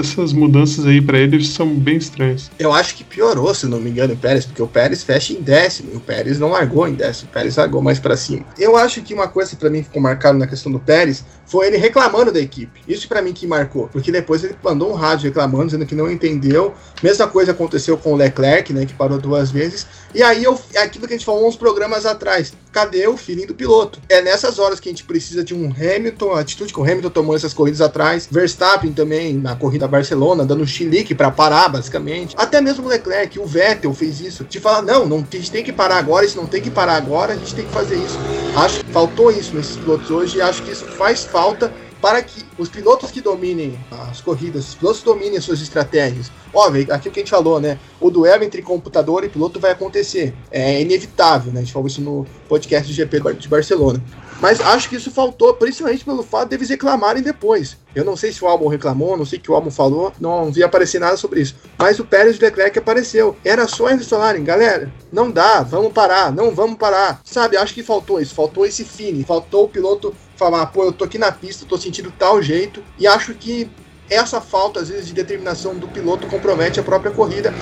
[0.00, 2.50] Essas mudanças aí para ele são bem estranhas.
[2.58, 5.40] Eu acho que piorou, se não me engano, o Pérez, porque o Pérez fecha em
[5.40, 8.44] décimo, e o Pérez não largou em décimo, o Pérez largou mais para cima.
[8.58, 11.76] Eu acho que uma coisa para mim ficou marcada na questão do Pérez foi ele
[11.76, 12.80] reclamando da equipe.
[12.86, 16.10] Isso para mim que marcou, porque depois ele mandou um rádio reclamando, dizendo que não
[16.10, 16.74] entendeu.
[17.02, 19.86] Mesma coisa aconteceu com o Leclerc, né, que parou duas vezes.
[20.14, 22.52] E aí eu, é aquilo que a gente falou uns programas atrás.
[22.72, 23.98] Cadê o feeling do piloto?
[24.08, 27.10] É nessas horas que a gente precisa de um Hamilton, a atitude que o Hamilton
[27.10, 32.34] tomou essas corridas atrás, Verstappen também na corrida Barcelona, dando chilique para parar, basicamente.
[32.38, 34.44] Até mesmo o Leclerc, o Vettel fez isso.
[34.44, 36.96] De falar, não, não, a gente tem que parar agora, isso não tem que parar
[36.96, 38.18] agora, a gente tem que fazer isso.
[38.56, 41.70] Acho que faltou isso nesses pilotos hoje e acho que isso faz falta
[42.00, 46.32] para que os pilotos que dominem as corridas, os pilotos dominem as suas estratégias.
[46.54, 47.78] Óbvio, aquilo que a gente falou, né?
[48.00, 50.34] O duelo entre computador e piloto vai acontecer.
[50.50, 51.60] É inevitável, né?
[51.60, 54.02] A gente falou isso no podcast do GP de Barcelona.
[54.40, 57.76] Mas acho que isso faltou, principalmente pelo fato deles reclamarem depois.
[57.94, 60.52] Eu não sei se o álbum reclamou, não sei o que o álbum falou, não
[60.52, 61.56] vi aparecer nada sobre isso.
[61.78, 63.36] Mas o Pérez de Leclerc apareceu.
[63.44, 67.20] Era só eles falarem, galera, não dá, vamos parar, não vamos parar.
[67.24, 71.04] Sabe, acho que faltou isso, faltou esse feeling, faltou o piloto falar, pô, eu tô
[71.04, 73.68] aqui na pista, tô sentindo tal jeito, e acho que
[74.08, 77.52] essa falta, às vezes, de determinação do piloto compromete a própria corrida.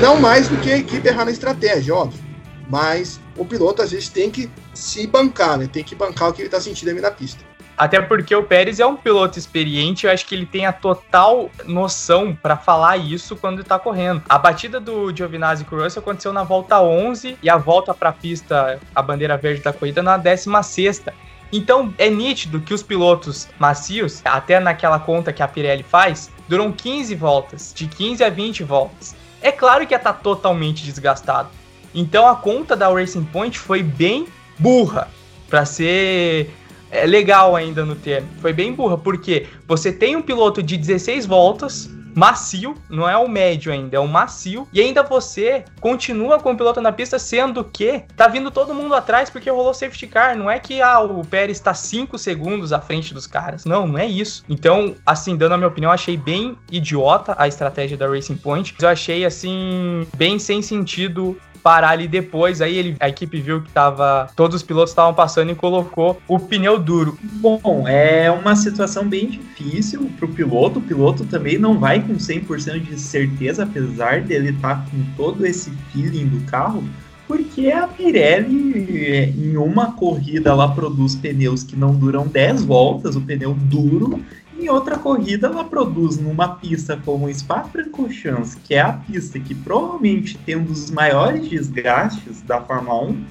[0.00, 2.24] Não mais do que a equipe errar na estratégia, óbvio.
[2.68, 5.68] Mas o piloto, às vezes, tem que se bancar, né?
[5.70, 7.44] Tem que bancar o que ele tá sentindo ali na pista.
[7.76, 11.50] Até porque o Pérez é um piloto experiente, eu acho que ele tem a total
[11.66, 14.22] noção para falar isso quando tá correndo.
[14.28, 18.08] A batida do Giovinazzi com o Russell aconteceu na volta 11 e a volta para
[18.08, 21.04] a pista, a bandeira verde da corrida, na 16.
[21.52, 26.72] Então é nítido que os pilotos macios, até naquela conta que a Pirelli faz, duram
[26.72, 29.14] 15 voltas, de 15 a 20 voltas.
[29.40, 31.48] É claro que ia estar tá totalmente desgastado.
[31.94, 34.26] Então a conta da Racing Point foi bem
[34.58, 35.08] burra,
[35.48, 36.50] para ser
[36.90, 38.28] é, legal ainda no termo.
[38.40, 43.28] Foi bem burra, porque você tem um piloto de 16 voltas macio, não é o
[43.28, 44.66] médio ainda, é o macio.
[44.72, 48.94] E ainda você continua com o piloto na pista, sendo que tá vindo todo mundo
[48.94, 50.34] atrás porque rolou safety car.
[50.34, 53.66] Não é que ah, o Pérez está 5 segundos à frente dos caras.
[53.66, 54.42] Não, não é isso.
[54.48, 58.74] Então, assim, dando a minha opinião, achei bem idiota a estratégia da Racing Point.
[58.80, 62.60] Eu achei, assim, bem sem sentido parar ali depois.
[62.60, 64.30] Aí ele, a equipe viu que tava.
[64.36, 67.18] Todos os pilotos estavam passando e colocou o pneu duro.
[67.20, 70.78] Bom, é uma situação bem difícil pro piloto.
[70.78, 75.44] O piloto também não vai com 100% de certeza, apesar dele estar tá com todo
[75.44, 76.84] esse feeling do carro.
[77.26, 83.20] Porque a Pirelli, em uma corrida, ela produz pneus que não duram 10 voltas, o
[83.20, 84.22] pneu duro,
[84.58, 90.36] em outra corrida, ela produz numa pista como Spa-Francorchamps, que é a pista que provavelmente
[90.38, 93.24] tem um dos maiores desgastes da Fórmula 1,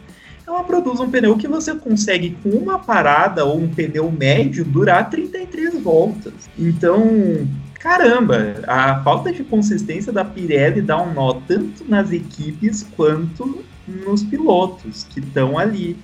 [0.48, 5.10] ela produz um pneu que você consegue, com uma parada ou um pneu médio, durar
[5.10, 6.34] 33 voltas.
[6.58, 7.48] Então,
[7.80, 14.24] caramba, a falta de consistência da Pirelli dá um nó tanto nas equipes quanto nos
[14.24, 15.98] pilotos que estão ali.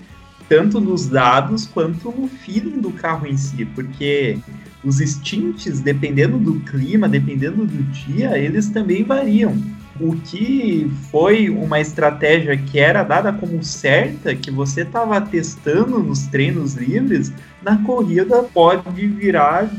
[0.49, 4.37] Tanto nos dados quanto no feeling do carro em si, porque
[4.83, 9.55] os stints, dependendo do clima, dependendo do dia, eles também variam.
[9.99, 16.25] O que foi uma estratégia que era dada como certa, que você estava testando nos
[16.25, 19.69] treinos livres, na corrida pode virar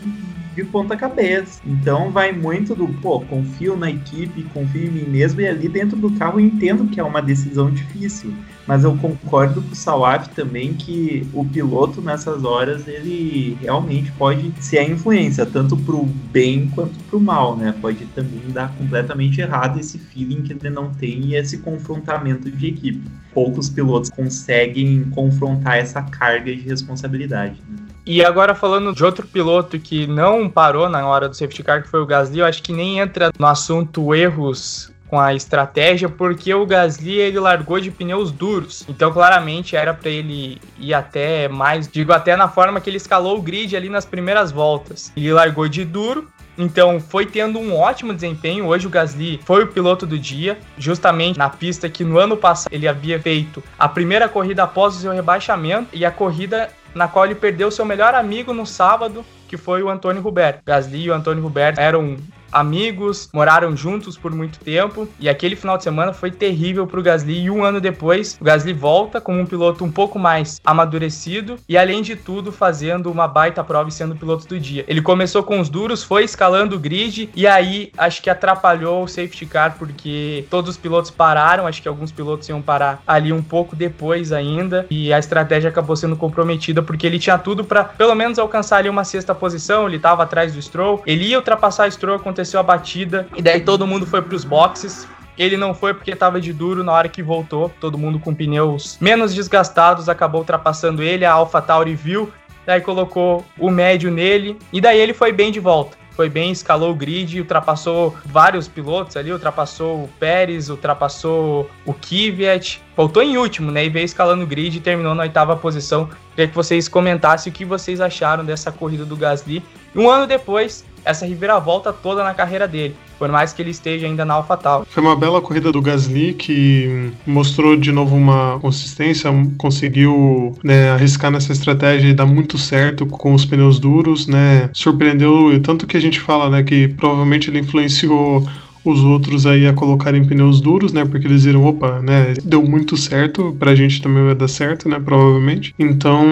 [0.54, 1.60] de ponta cabeça.
[1.66, 5.96] Então vai muito do, pô, confio na equipe, confio em mim mesmo e ali dentro
[5.96, 8.32] do carro eu entendo que é uma decisão difícil.
[8.66, 14.52] Mas eu concordo com o Sawaf também que o piloto nessas horas ele realmente pode
[14.60, 17.74] ser a influência, tanto pro bem quanto pro mal, né?
[17.80, 22.68] Pode também dar completamente errado esse feeling que ele não tem e esse confrontamento de
[22.68, 23.02] equipe.
[23.34, 27.60] Poucos pilotos conseguem confrontar essa carga de responsabilidade.
[27.68, 27.91] Né?
[28.04, 31.88] E agora falando de outro piloto que não parou na hora do safety car, que
[31.88, 36.54] foi o Gasly, eu acho que nem entra no assunto erros com a estratégia, porque
[36.54, 38.84] o Gasly ele largou de pneus duros.
[38.88, 43.38] Então, claramente era para ele ir até mais, digo até na forma que ele escalou
[43.38, 45.12] o grid ali nas primeiras voltas.
[45.14, 48.66] Ele largou de duro, então foi tendo um ótimo desempenho.
[48.66, 52.72] Hoje o Gasly foi o piloto do dia, justamente na pista que no ano passado
[52.72, 57.24] ele havia feito a primeira corrida após o seu rebaixamento e a corrida na qual
[57.24, 60.62] ele perdeu seu melhor amigo no sábado, que foi o Antônio Roberto.
[60.64, 62.16] Gasly e o Antônio Roberto eram
[62.52, 67.02] amigos, moraram juntos por muito tempo e aquele final de semana foi terrível para o
[67.02, 67.44] Gasly.
[67.44, 71.76] E um ano depois, o Gasly volta como um piloto um pouco mais amadurecido e,
[71.76, 74.84] além de tudo, fazendo uma baita prova e sendo piloto do dia.
[74.86, 79.08] Ele começou com os duros, foi escalando o grid e aí acho que atrapalhou o
[79.08, 81.66] safety car porque todos os pilotos pararam.
[81.66, 85.96] Acho que alguns pilotos iam parar ali um pouco depois ainda e a estratégia acabou
[85.96, 89.86] sendo comprometida porque ele tinha tudo para pelo menos alcançar ali uma sexta posição.
[89.86, 93.40] Ele estava atrás do Stroll, ele ia ultrapassar o Stroll, aconteceu aconteceu a batida e
[93.40, 95.06] daí todo mundo foi para os boxes.
[95.38, 97.72] Ele não foi porque estava de duro na hora que voltou.
[97.80, 101.24] Todo mundo com pneus menos desgastados acabou ultrapassando ele.
[101.24, 102.30] A AlphaTauri viu,
[102.66, 105.96] daí colocou o médio nele e daí ele foi bem de volta.
[106.14, 112.82] Foi bem, escalou o grid, ultrapassou vários pilotos ali, ultrapassou o Pérez, ultrapassou o Kvyat,
[112.94, 113.86] voltou em último, né?
[113.86, 116.10] E veio escalando o grid e terminou na oitava posição.
[116.34, 119.62] Queria que vocês comentassem o que vocês acharam dessa corrida do Gasly.
[119.96, 124.24] Um ano depois, essa reviravolta toda na carreira dele, por mais que ele esteja ainda
[124.24, 124.86] na AlphaTauri.
[124.88, 131.30] Foi uma bela corrida do Gasly que mostrou de novo uma consistência, conseguiu né, arriscar
[131.30, 134.70] nessa estratégia e dar muito certo com os pneus duros, né?
[134.72, 138.46] Surpreendeu tanto que a gente fala, né, que provavelmente ele influenciou
[138.84, 141.04] os outros aí a colocarem pneus duros, né?
[141.04, 142.34] Porque eles viram, opa, né?
[142.44, 145.00] Deu muito certo, pra gente também vai dar certo, né?
[145.02, 145.74] Provavelmente.
[145.78, 146.26] Então,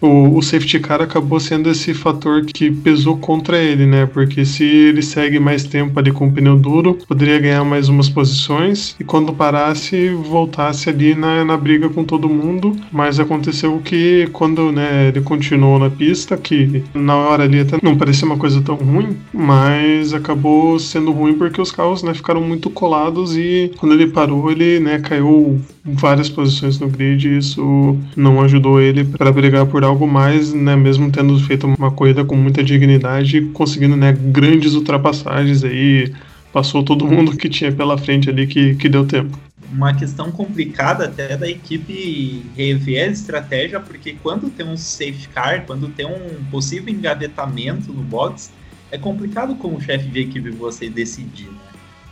[0.00, 4.06] o, o safety car acabou sendo esse fator que pesou contra ele, né?
[4.06, 8.08] Porque se ele segue mais tempo ali com o pneu duro, poderia ganhar mais umas
[8.08, 12.76] posições e quando parasse, voltasse ali na, na briga com todo mundo.
[12.92, 17.96] Mas aconteceu que quando né, ele continuou na pista, que na hora ali até não
[17.96, 22.42] parecia uma coisa tão ruim, mas acabou sendo ruim porque os os carros né, ficaram
[22.42, 27.96] muito colados e quando ele parou, ele né, caiu várias posições no grid e isso
[28.16, 32.36] não ajudou ele para brigar por algo mais, né, mesmo tendo feito uma corrida com
[32.36, 36.12] muita dignidade, conseguindo né, grandes ultrapassagens aí,
[36.52, 39.38] passou todo mundo que tinha pela frente ali que, que deu tempo.
[39.72, 45.64] Uma questão complicada até da equipe rever a estratégia, porque quando tem um safety car,
[45.64, 48.50] quando tem um possível engavetamento no box,
[48.90, 51.70] é complicado como chefe de equipe você decidir, né?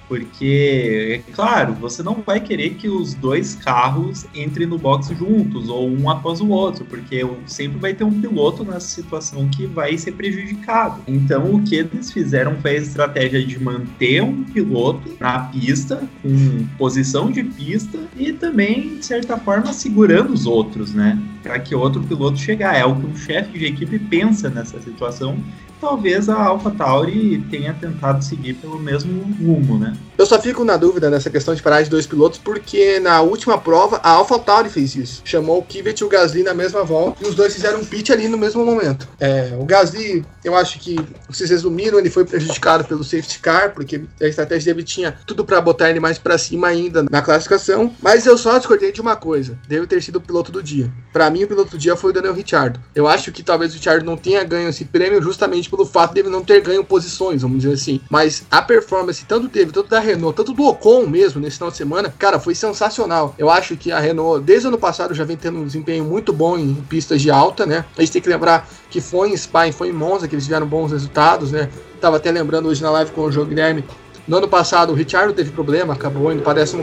[0.09, 5.69] Porque, é claro, você não vai querer que os dois carros entrem no box juntos,
[5.69, 9.99] ou um após o outro, porque sempre vai ter um piloto nessa situação que vai
[9.99, 11.03] ser prejudicado.
[11.07, 16.67] Então, o que eles fizeram foi a estratégia de manter um piloto na pista, com
[16.79, 21.23] posição de pista, e também, de certa forma, segurando os outros, né?
[21.49, 22.77] Para que outro piloto chegar.
[22.77, 25.39] É o que um chefe de equipe pensa nessa situação
[25.81, 29.97] talvez a AlphaTauri tenha tentado seguir pelo mesmo rumo, né?
[30.19, 33.57] Eu só fico na dúvida nessa questão de parar de dois pilotos, porque na última
[33.57, 35.23] prova a AlphaTauri fez isso.
[35.25, 38.13] Chamou o Kvyat e o Gasly na mesma volta e os dois fizeram um pit
[38.13, 39.09] ali no mesmo momento.
[39.21, 44.03] É, o Gasly, eu acho que vocês resumiram, ele foi prejudicado pelo safety car, porque
[44.21, 48.27] a estratégia dele tinha tudo para botar ele mais para cima ainda na classificação, mas
[48.27, 50.93] eu só discordei de uma coisa, deve ter sido o piloto do dia.
[51.13, 52.81] Para mim, o piloto do dia foi o Daniel Ricciardo.
[52.93, 56.21] Eu acho que talvez o Ricciardo não tenha ganho esse prêmio justamente pelo fato de
[56.21, 58.01] ele não ter ganho posições, vamos dizer assim.
[58.11, 61.77] Mas a performance, tanto teve, tanto da Renault, tanto do Ocon mesmo, nesse final de
[61.77, 63.35] semana, cara, foi sensacional.
[63.39, 66.33] Eu acho que a Renault, desde o ano passado, já vem tendo um desempenho muito
[66.33, 67.85] bom em pistas de alta, né?
[67.97, 70.45] A gente tem que lembrar que foi em Spa e foi em Monza que eles
[70.45, 71.69] tiveram bons resultados, né?
[72.01, 73.85] Tava até lembrando hoje na live com o João Guilherme.
[74.27, 76.77] No ano passado, o Richard teve problema, acabou indo para 14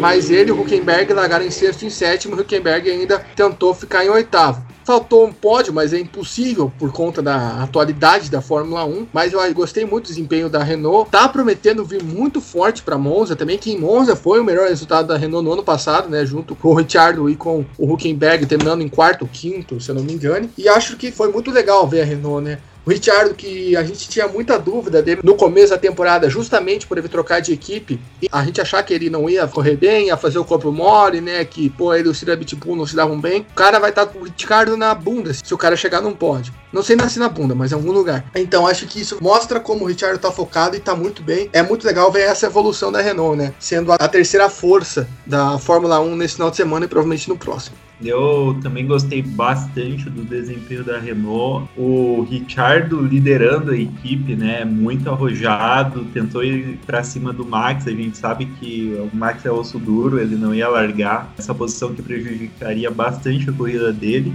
[0.00, 4.04] mas ele o Huckenberg largaram em sexto e em sétimo, o Huckenberg ainda tentou ficar
[4.04, 4.67] em oitavo.
[4.88, 9.08] Faltou um pódio, mas é impossível por conta da atualidade da Fórmula 1.
[9.12, 11.10] Mas eu gostei muito do desempenho da Renault.
[11.10, 15.08] Tá prometendo vir muito forte para Monza também, que em Monza foi o melhor resultado
[15.08, 16.24] da Renault no ano passado, né?
[16.24, 20.02] Junto com o Ricciardo e com o Huckenberg terminando em quarto quinto, se eu não
[20.02, 20.48] me engano.
[20.56, 22.58] E acho que foi muito legal ver a Renault, né?
[22.88, 26.96] O Richard, que a gente tinha muita dúvida dele no começo da temporada, justamente por
[26.96, 30.16] ele trocar de equipe, e a gente achar que ele não ia correr bem, ia
[30.16, 31.44] fazer o corpo mole, né?
[31.44, 33.42] Que, pô, ele e o Cira Bitbull não se davam bem.
[33.42, 36.50] O cara vai estar com o Richard na bunda se o cara chegar num pódio.
[36.72, 38.24] Não sei nascer na bunda, mas em algum lugar.
[38.34, 41.50] Então acho que isso mostra como o Richard tá focado e tá muito bem.
[41.52, 43.52] É muito legal ver essa evolução da Renault, né?
[43.58, 47.76] Sendo a terceira força da Fórmula 1 nesse final de semana e provavelmente no próximo.
[48.04, 51.68] Eu também gostei bastante do desempenho da Renault.
[51.76, 54.64] O Richardo liderando a equipe, né?
[54.64, 57.86] Muito arrojado, tentou ir para cima do Max.
[57.88, 61.92] A gente sabe que o Max é osso duro, ele não ia largar essa posição
[61.92, 64.32] que prejudicaria bastante a corrida dele.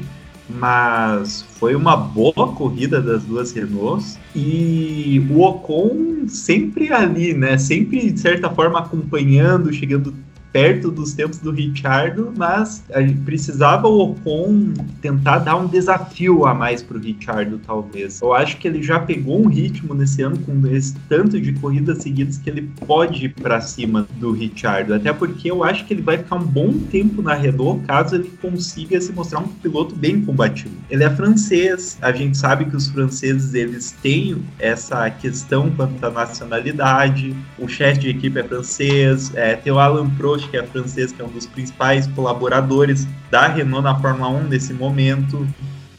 [0.49, 7.57] Mas foi uma boa corrida das duas Renaults e o Ocon sempre ali, né?
[7.57, 10.14] Sempre de certa forma acompanhando, chegando
[10.54, 16.45] perto dos tempos do Richardo, mas a gente precisava o Ocon tentar dar um desafio
[16.45, 18.22] a mais para o Richardo, talvez.
[18.22, 22.04] Eu acho que ele já pegou um ritmo nesse ano com esse tanto de corridas
[22.04, 26.04] seguidas que ele pode ir para cima do Richardo, até porque eu acho que ele
[26.04, 30.24] vai ficar um bom tempo na Renault caso ele consiga se mostrar um piloto bem
[30.24, 30.76] combativo.
[30.88, 36.12] Ele é francês, a gente sabe que os franceses eles têm essa questão quanto à
[36.12, 41.12] nacionalidade, o chefe de equipe é francês, é, tem o Alan Prost que é francês,
[41.12, 45.48] que é um dos principais colaboradores da Renault na Fórmula 1 nesse momento.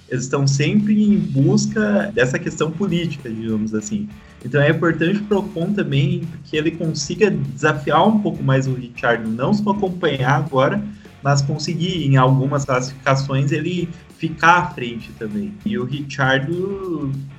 [0.09, 4.09] Eles estão sempre em busca dessa questão política, digamos assim.
[4.45, 8.75] Então é importante para o Ocon também que ele consiga desafiar um pouco mais o
[8.75, 10.83] Richard, não só acompanhar agora,
[11.23, 13.89] mas conseguir em algumas classificações ele
[14.19, 15.55] ficar à frente também.
[15.65, 16.47] E o Richard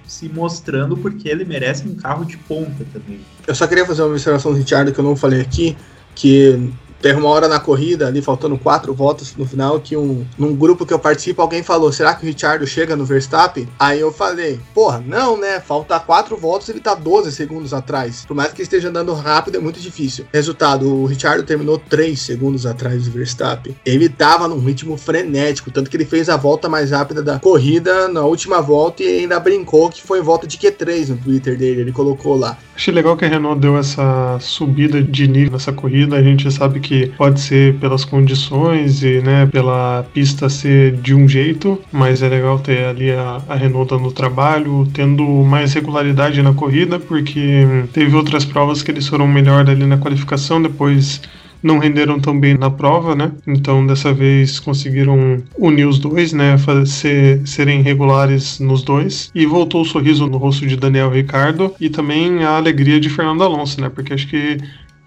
[0.05, 3.19] se mostrando porque ele merece um carro de ponta também.
[3.45, 5.77] Eu só queria fazer uma observação do Richard que eu não falei aqui,
[6.15, 6.71] que
[7.05, 10.87] Teve uma hora na corrida, ali faltando quatro voltas no final, que um, num grupo
[10.87, 13.69] que eu participo, alguém falou: será que o Richard chega no Verstappen?
[13.77, 15.59] Aí eu falei: porra, não, né?
[15.59, 18.25] Falta quatro voltas, ele tá 12 segundos atrás.
[18.25, 20.25] Por mais que esteja andando rápido, é muito difícil.
[20.33, 23.75] Resultado: o Richard terminou 3 segundos atrás do Verstappen.
[23.85, 28.07] Ele tava num ritmo frenético, tanto que ele fez a volta mais rápida da corrida
[28.07, 31.81] na última volta e ainda brincou que foi volta de Q3 no Twitter dele.
[31.81, 32.57] Ele colocou lá.
[32.75, 36.17] Achei legal que a Renault deu essa subida de nível nessa corrida.
[36.17, 41.27] A gente sabe que pode ser pelas condições e né, pela pista ser de um
[41.27, 46.53] jeito, mas é legal ter ali a, a Renault dando trabalho, tendo mais regularidade na
[46.53, 51.21] corrida, porque teve outras provas que eles foram melhor ali na qualificação, depois
[51.65, 53.31] não renderam tão bem na prova, né?
[53.47, 56.59] Então dessa vez conseguiram unir os dois, né?
[56.59, 59.31] Fazer, serem regulares nos dois.
[59.33, 63.43] E voltou o sorriso no rosto de Daniel Ricardo e também a alegria de Fernando
[63.43, 63.89] Alonso, né?
[63.89, 64.57] Porque acho que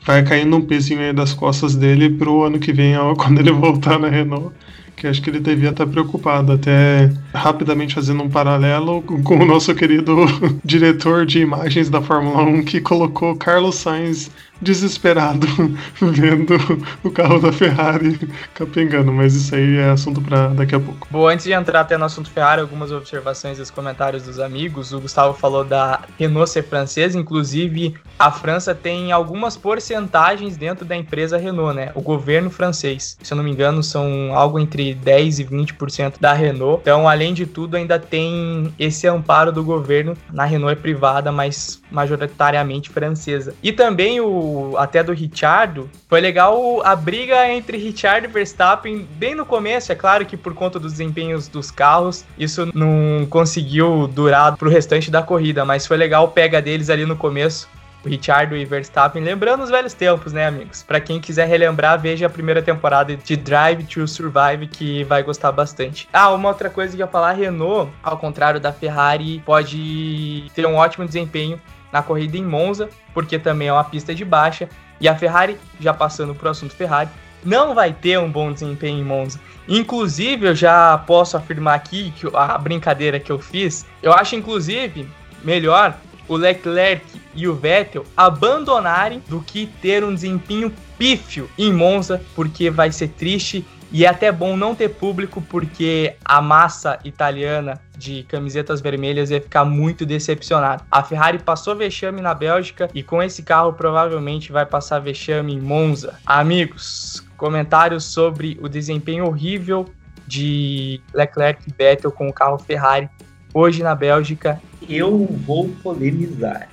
[0.05, 3.97] vai caindo um pezinho aí das costas dele pro ano que vem, quando ele voltar
[3.97, 4.53] na Renault
[4.99, 9.73] que acho que ele devia estar preocupado, até rapidamente fazendo um paralelo com o nosso
[9.75, 10.17] querido
[10.65, 14.29] diretor de imagens da Fórmula 1 que colocou Carlos Sainz
[14.61, 15.47] desesperado
[16.01, 16.55] vendo
[17.03, 18.19] o carro da Ferrari
[18.55, 21.07] capengando, mas isso aí é assunto para daqui a pouco.
[21.11, 24.93] Bom, antes de entrar até no assunto Ferrari, algumas observações dos comentários dos amigos.
[24.93, 30.97] O Gustavo falou da Renault ser francesa, inclusive a França tem algumas porcentagens dentro da
[30.97, 31.93] empresa Renault, né?
[31.95, 36.33] O governo francês, se eu não me engano, são algo entre 10 e 20% da
[36.33, 36.81] Renault.
[36.83, 40.17] Então, além de tudo, ainda tem esse amparo do governo.
[40.33, 43.55] Na Renault é privada, mas majoritariamente francesa.
[43.63, 49.35] E também o até do Richardo, foi legal a briga entre Richard e Verstappen bem
[49.35, 49.91] no começo.
[49.93, 55.11] É claro que por conta dos desempenhos dos carros, isso não conseguiu durar pro restante
[55.11, 57.69] da corrida, mas foi legal o pega deles ali no começo.
[58.05, 60.85] O Richard e Verstappen, lembrando os velhos tempos, né, amigos?
[60.85, 65.51] Para quem quiser relembrar, veja a primeira temporada de Drive to Survive, que vai gostar
[65.51, 66.09] bastante.
[66.13, 70.65] Ah, uma outra coisa que eu ia falar: Renault, ao contrário da Ferrari, pode ter
[70.65, 71.61] um ótimo desempenho
[71.93, 74.69] na corrida em Monza, porque também é uma pista de baixa.
[75.01, 77.09] E a Ferrari, já passando para o assunto Ferrari,
[77.45, 79.41] não vai ter um bom desempenho em Monza.
[79.69, 85.09] Inclusive, eu já posso afirmar aqui que a brincadeira que eu fiz, eu acho inclusive
[85.45, 92.21] melhor o Leclerc e o Vettel abandonarem do que ter um desempenho pífio em Monza,
[92.35, 97.81] porque vai ser triste e é até bom não ter público, porque a massa italiana
[97.97, 100.85] de camisetas vermelhas ia ficar muito decepcionada.
[100.91, 105.61] A Ferrari passou vexame na Bélgica e com esse carro provavelmente vai passar vexame em
[105.61, 106.19] Monza.
[106.27, 109.89] Amigos, comentários sobre o desempenho horrível
[110.27, 113.09] de Leclerc e Vettel com o carro Ferrari
[113.55, 114.61] hoje na Bélgica.
[114.87, 116.69] Eu vou polemizar.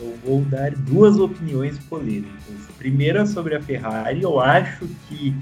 [0.00, 2.40] Eu vou dar duas opiniões polêmicas.
[2.78, 5.34] Primeira sobre a Ferrari, eu acho que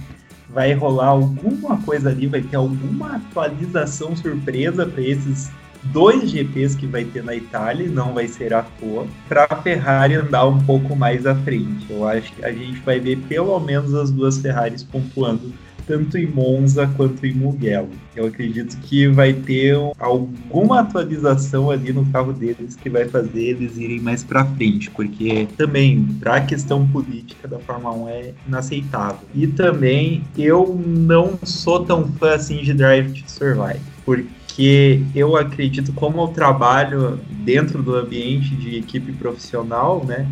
[0.51, 5.51] vai rolar alguma coisa ali, vai ter alguma atualização surpresa para esses
[5.85, 10.15] dois GPs que vai ter na Itália, não vai ser à toa, para a Ferrari
[10.15, 11.87] andar um pouco mais à frente.
[11.91, 15.53] Eu acho que a gente vai ver pelo menos as duas Ferraris pontuando
[15.89, 17.89] tanto em Monza quanto em Mugello.
[18.15, 23.79] Eu acredito que vai ter alguma atualização ali no carro deles que vai fazer eles
[23.79, 29.27] irem mais para frente, porque também para a questão política da Fórmula 1 é inaceitável.
[29.35, 35.93] E também eu não sou tão fã assim de Drive to Survive, porque eu acredito
[35.95, 40.27] como eu trabalho dentro do ambiente de equipe profissional, né?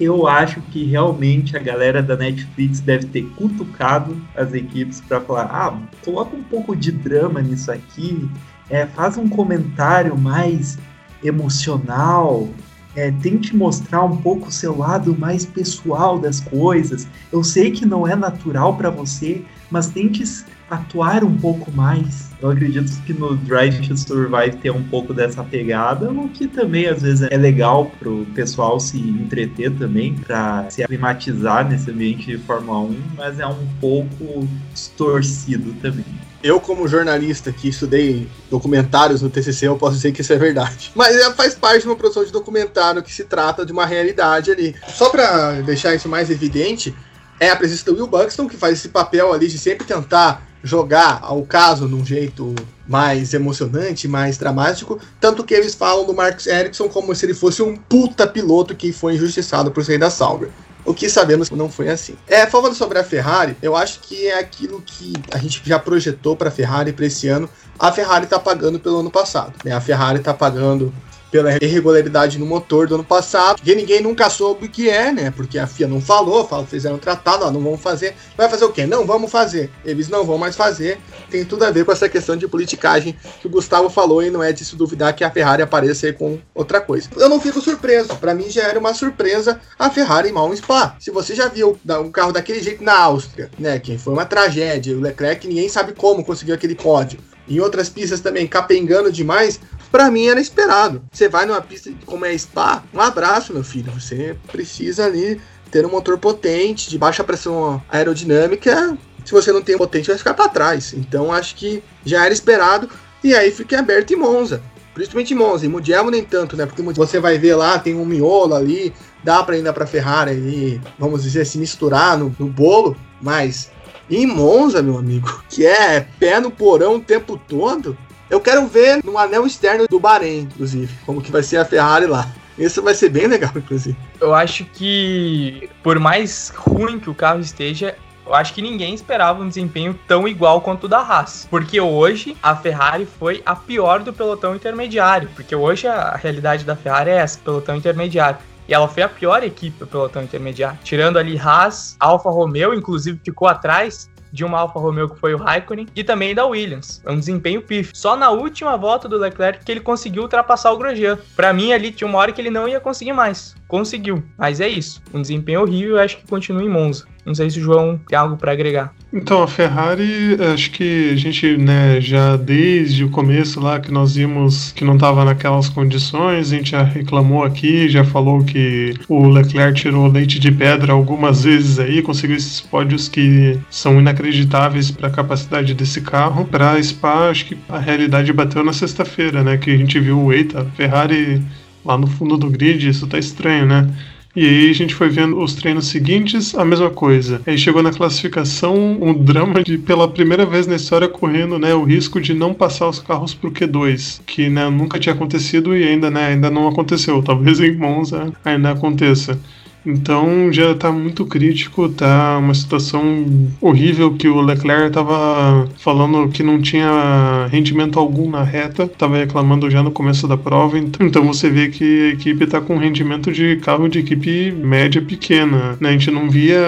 [0.00, 5.50] Eu acho que realmente a galera da Netflix deve ter cutucado as equipes para falar:
[5.52, 8.28] ah, coloca um pouco de drama nisso aqui,
[8.70, 10.78] é, faz um comentário mais
[11.22, 12.48] emocional,
[12.96, 17.06] é, tente mostrar um pouco o seu lado mais pessoal das coisas.
[17.30, 20.24] Eu sei que não é natural para você, mas tente
[20.70, 22.30] atuar um pouco mais.
[22.40, 26.86] Eu acredito que no Drive to Survive tem um pouco dessa pegada, o que também
[26.86, 32.38] às vezes é legal pro pessoal se entreter também, para se aclimatizar nesse ambiente de
[32.38, 36.06] Fórmula 1, mas é um pouco distorcido também.
[36.42, 40.90] Eu, como jornalista que estudei documentários no TCC, eu posso dizer que isso é verdade.
[40.94, 44.50] Mas é, faz parte de uma produção de documentário que se trata de uma realidade
[44.50, 44.74] ali.
[44.88, 46.94] Só para deixar isso mais evidente,
[47.38, 51.20] é a presença do Will Buxton, que faz esse papel ali de sempre tentar jogar
[51.22, 52.54] ao caso num jeito
[52.86, 57.62] mais emocionante, mais dramático, tanto que eles falam do Marcus Ericsson como se ele fosse
[57.62, 60.50] um puta piloto que foi injustiçado por sair da Sauber.
[60.84, 62.16] O que sabemos que não foi assim.
[62.26, 66.34] É, falando sobre a Ferrari, eu acho que é aquilo que a gente já projetou
[66.34, 67.48] para a Ferrari para esse ano.
[67.78, 69.52] A Ferrari está pagando pelo ano passado.
[69.64, 69.72] Né?
[69.72, 70.92] A Ferrari está pagando
[71.30, 75.30] pela irregularidade no motor do ano passado, que ninguém nunca soube o que é, né?
[75.30, 78.14] Porque a FIA não falou, falou, fizeram um tratado, ó, não vão fazer.
[78.36, 78.86] Vai fazer o quê?
[78.86, 79.70] Não vamos fazer.
[79.84, 80.98] Eles não vão mais fazer.
[81.30, 84.42] Tem tudo a ver com essa questão de politicagem que o Gustavo falou e não
[84.42, 87.08] é de se duvidar que a Ferrari apareça aí com outra coisa.
[87.16, 88.16] Eu não fico surpreso.
[88.16, 90.96] Para mim já era uma surpresa a Ferrari mal um Spa.
[90.98, 93.78] Se você já viu um carro daquele jeito na Áustria, né?
[93.78, 94.96] Que foi uma tragédia.
[94.96, 97.20] O Leclerc ninguém sabe como conseguiu aquele pódio.
[97.48, 99.60] Em outras pistas também capengando demais,
[99.90, 101.02] para mim era esperado.
[101.12, 103.92] Você vai numa pista como é Spa, um abraço, meu filho.
[103.92, 108.96] Você precisa ali ter um motor potente, de baixa pressão aerodinâmica.
[109.24, 110.92] Se você não tem potente, vai ficar para trás.
[110.94, 112.88] Então acho que já era esperado.
[113.22, 114.62] E aí fica aberto em Monza.
[114.94, 115.66] Principalmente em Monza.
[115.66, 116.66] Em Mugello nem tanto, né?
[116.66, 118.92] Porque você vai ver lá, tem um miolo ali.
[119.22, 122.96] Dá para ainda para Ferrari e, vamos dizer, se misturar no, no bolo.
[123.20, 123.70] Mas
[124.10, 127.96] em Monza, meu amigo, que é pé no porão o tempo todo,
[128.30, 132.06] eu quero ver no anel externo do Bahrein, inclusive, como que vai ser a Ferrari
[132.06, 132.30] lá.
[132.56, 133.96] Isso vai ser bem legal, inclusive.
[134.20, 139.42] Eu acho que, por mais ruim que o carro esteja, eu acho que ninguém esperava
[139.42, 141.48] um desempenho tão igual quanto o da Haas.
[141.50, 145.28] Porque hoje a Ferrari foi a pior do pelotão intermediário.
[145.34, 148.38] Porque hoje a realidade da Ferrari é essa, pelotão intermediário.
[148.68, 150.78] E ela foi a pior equipe do pelotão intermediário.
[150.84, 155.38] Tirando ali Haas, Alfa Romeo, inclusive ficou atrás de uma Alfa Romeo que foi o
[155.38, 157.02] Raikkonen e também da Williams.
[157.04, 157.90] É um desempenho pif.
[157.94, 161.18] Só na última volta do Leclerc que ele conseguiu ultrapassar o Grosjean.
[161.36, 163.54] Para mim ali tinha uma hora que ele não ia conseguir mais.
[163.66, 165.02] Conseguiu, mas é isso.
[165.12, 167.06] Um desempenho horrível, acho que continua em Monza.
[167.24, 168.92] Não sei se o João tem algo para agregar.
[169.12, 174.14] Então, a Ferrari, acho que a gente, né, já desde o começo lá que nós
[174.14, 179.28] vimos que não estava naquelas condições, a gente já reclamou aqui, já falou que o
[179.28, 185.08] Leclerc tirou leite de pedra algumas vezes aí, conseguiu esses pódios que são inacreditáveis para
[185.08, 186.44] a capacidade desse carro.
[186.44, 190.32] Para Spa, acho que a realidade bateu na sexta-feira, né, que a gente viu o
[190.32, 191.42] Eita, Ferrari
[191.84, 193.88] lá no fundo do grid, isso tá estranho, né?
[194.34, 197.40] E aí a gente foi vendo os treinos seguintes, a mesma coisa.
[197.44, 201.82] Aí chegou na classificação um drama de pela primeira vez na história correndo, né, o
[201.82, 206.10] risco de não passar os carros pro Q2, que né, nunca tinha acontecido e ainda,
[206.10, 207.20] né, ainda não aconteceu.
[207.22, 209.36] Talvez em Monza ainda aconteça.
[209.84, 216.42] Então já tá muito crítico, tá uma situação horrível que o Leclerc tava falando que
[216.42, 220.78] não tinha rendimento algum na reta, tava reclamando já no começo da prova.
[220.78, 225.76] Então você vê que a equipe tá com rendimento de carro de equipe média pequena,
[225.80, 225.90] né?
[225.90, 226.60] A gente não via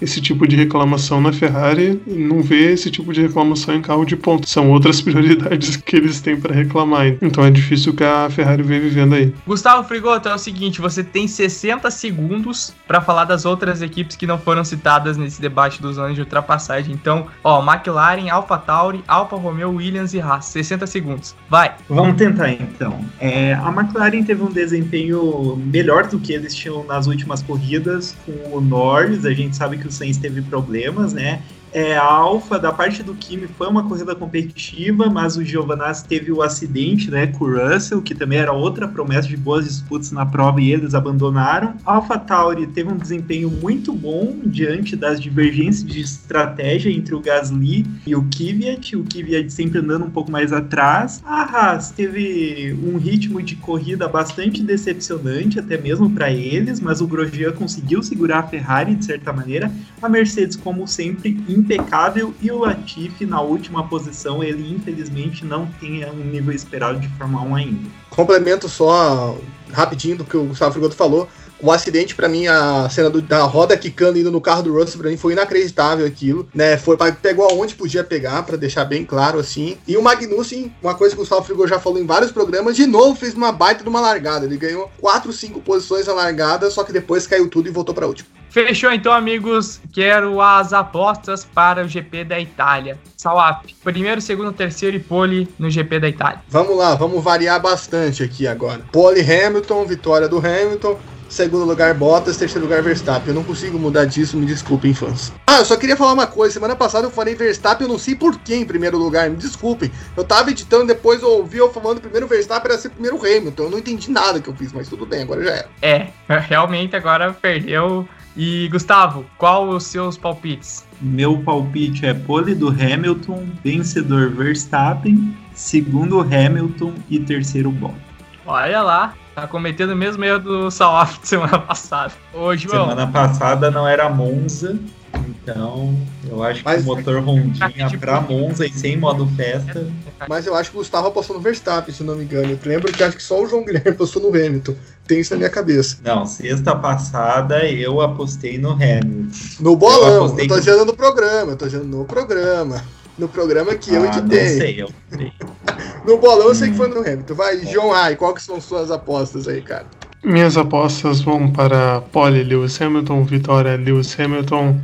[0.00, 4.16] esse tipo de reclamação na Ferrari, não vê esse tipo de reclamação em carro de
[4.16, 4.46] ponta.
[4.46, 7.14] São outras prioridades que eles têm para reclamar.
[7.20, 9.32] Então é difícil que a Ferrari vem vivendo aí.
[9.46, 12.43] Gustavo Frigoto, é o seguinte, você tem 60 segundos
[12.86, 16.94] para falar das outras equipes que não foram citadas nesse debate dos anos de ultrapassagem.
[16.94, 20.46] Então, ó, McLaren, Alpha Tauri, Alfa Romeo, Williams e Haas.
[20.46, 21.34] 60 segundos.
[21.48, 21.74] Vai.
[21.88, 23.04] Vamos tentar então.
[23.20, 28.56] É, a McLaren teve um desempenho melhor do que eles tinham nas últimas corridas com
[28.56, 29.24] o Norris.
[29.24, 31.42] A gente sabe que o Sainz teve problemas, né?
[31.74, 36.30] É, a Alfa, da parte do Kimi, foi uma corrida competitiva, mas o Giovanazzi teve
[36.30, 40.24] o acidente né, com o Russell, que também era outra promessa de boas disputas na
[40.24, 41.74] prova e eles abandonaram.
[41.84, 47.18] A Alpha Tauri teve um desempenho muito bom diante das divergências de estratégia entre o
[47.18, 51.20] Gasly e o Kvyat, o Kvyat sempre andando um pouco mais atrás.
[51.26, 57.06] A Haas teve um ritmo de corrida bastante decepcionante, até mesmo para eles, mas o
[57.08, 59.72] Grosjean conseguiu segurar a Ferrari de certa maneira.
[60.00, 66.04] A Mercedes, como sempre, impecável e o Latifi na última posição, ele infelizmente não tem
[66.04, 67.90] um nível esperado de Fórmula 1 ainda.
[68.10, 69.36] Complemento só
[69.72, 71.28] rapidinho do que o Gustavo Frigoto falou.
[71.60, 75.00] O acidente, para mim, a cena do, da roda quicando indo no carro do Russell,
[75.00, 76.76] pra mim foi inacreditável aquilo, né?
[76.76, 79.78] Foi, pegou aonde podia pegar, para deixar bem claro assim.
[79.86, 82.86] E o Magnussen, uma coisa que o Gustavo Frigoto já falou em vários programas, de
[82.86, 84.44] novo fez uma baita de uma largada.
[84.44, 88.06] Ele ganhou 4, 5 posições na largada, só que depois caiu tudo e voltou pra
[88.06, 88.28] última.
[88.54, 89.80] Fechou então, amigos.
[89.92, 92.96] Quero as apostas para o GP da Itália.
[93.16, 96.40] Salap, primeiro, segundo, terceiro e pole no GP da Itália.
[96.48, 98.82] Vamos lá, vamos variar bastante aqui agora.
[98.92, 100.96] Pole Hamilton, vitória do Hamilton.
[101.28, 102.36] Segundo lugar, Bottas.
[102.36, 103.30] Terceiro lugar, Verstappen.
[103.30, 105.32] Eu não consigo mudar disso, me desculpem, fãs.
[105.48, 106.54] Ah, eu só queria falar uma coisa.
[106.54, 109.28] Semana passada eu falei Verstappen, eu não sei por que em primeiro lugar.
[109.28, 109.90] Me desculpem.
[110.16, 113.64] Eu tava editando, depois eu ouvi eu falando primeiro Verstappen era ser primeiro Hamilton.
[113.64, 115.68] Eu não entendi nada que eu fiz, mas tudo bem, agora já era.
[115.82, 116.06] É,
[116.46, 118.06] realmente agora perdeu
[118.36, 120.86] e Gustavo, qual os seus palpites?
[121.00, 128.02] Meu palpite é pole do Hamilton, vencedor Verstappen, segundo Hamilton e terceiro Bottas.
[128.46, 132.12] Olha lá, tá cometendo o mesmo erro do Salaf de semana passada.
[132.32, 132.88] Ô, João.
[132.88, 134.78] Semana passada não era Monza,
[135.14, 135.96] então
[136.28, 139.86] eu acho Mas, que o motor rondinha pra Monza e sem modo festa.
[140.28, 142.52] Mas eu acho que o Gustavo apostou no Verstappen, se não me engano.
[142.52, 144.74] Eu lembro que acho que só o João Guilherme apostou no Hamilton.
[145.06, 145.98] Tem isso na minha cabeça.
[146.02, 149.30] Não, sexta passada eu apostei no Hamilton.
[149.60, 152.82] No bolão, eu, eu tô dizendo no programa, eu tô dizendo no programa.
[153.18, 154.42] No programa que ah, eu editei.
[154.42, 155.32] Não sei, eu sei.
[156.04, 157.34] no bolão eu sei que foi no Hamilton.
[157.34, 159.86] Vai, João Rai, qual que são suas apostas aí, cara?
[160.24, 164.80] Minhas apostas vão para Pole Lewis Hamilton, vitória Lewis Hamilton,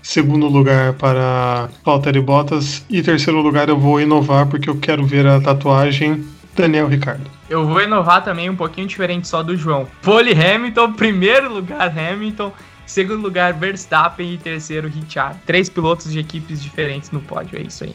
[0.00, 5.26] segundo lugar para Valtteri Bottas e terceiro lugar eu vou inovar porque eu quero ver
[5.26, 6.24] a tatuagem
[6.54, 7.28] Daniel Ricardo.
[7.50, 9.88] Eu vou inovar também um pouquinho diferente só do João.
[10.00, 12.52] Pole Hamilton, primeiro lugar Hamilton,
[12.86, 15.38] segundo lugar Verstappen e terceiro Richard.
[15.46, 17.94] Três pilotos de equipes diferentes no pódio, é isso aí.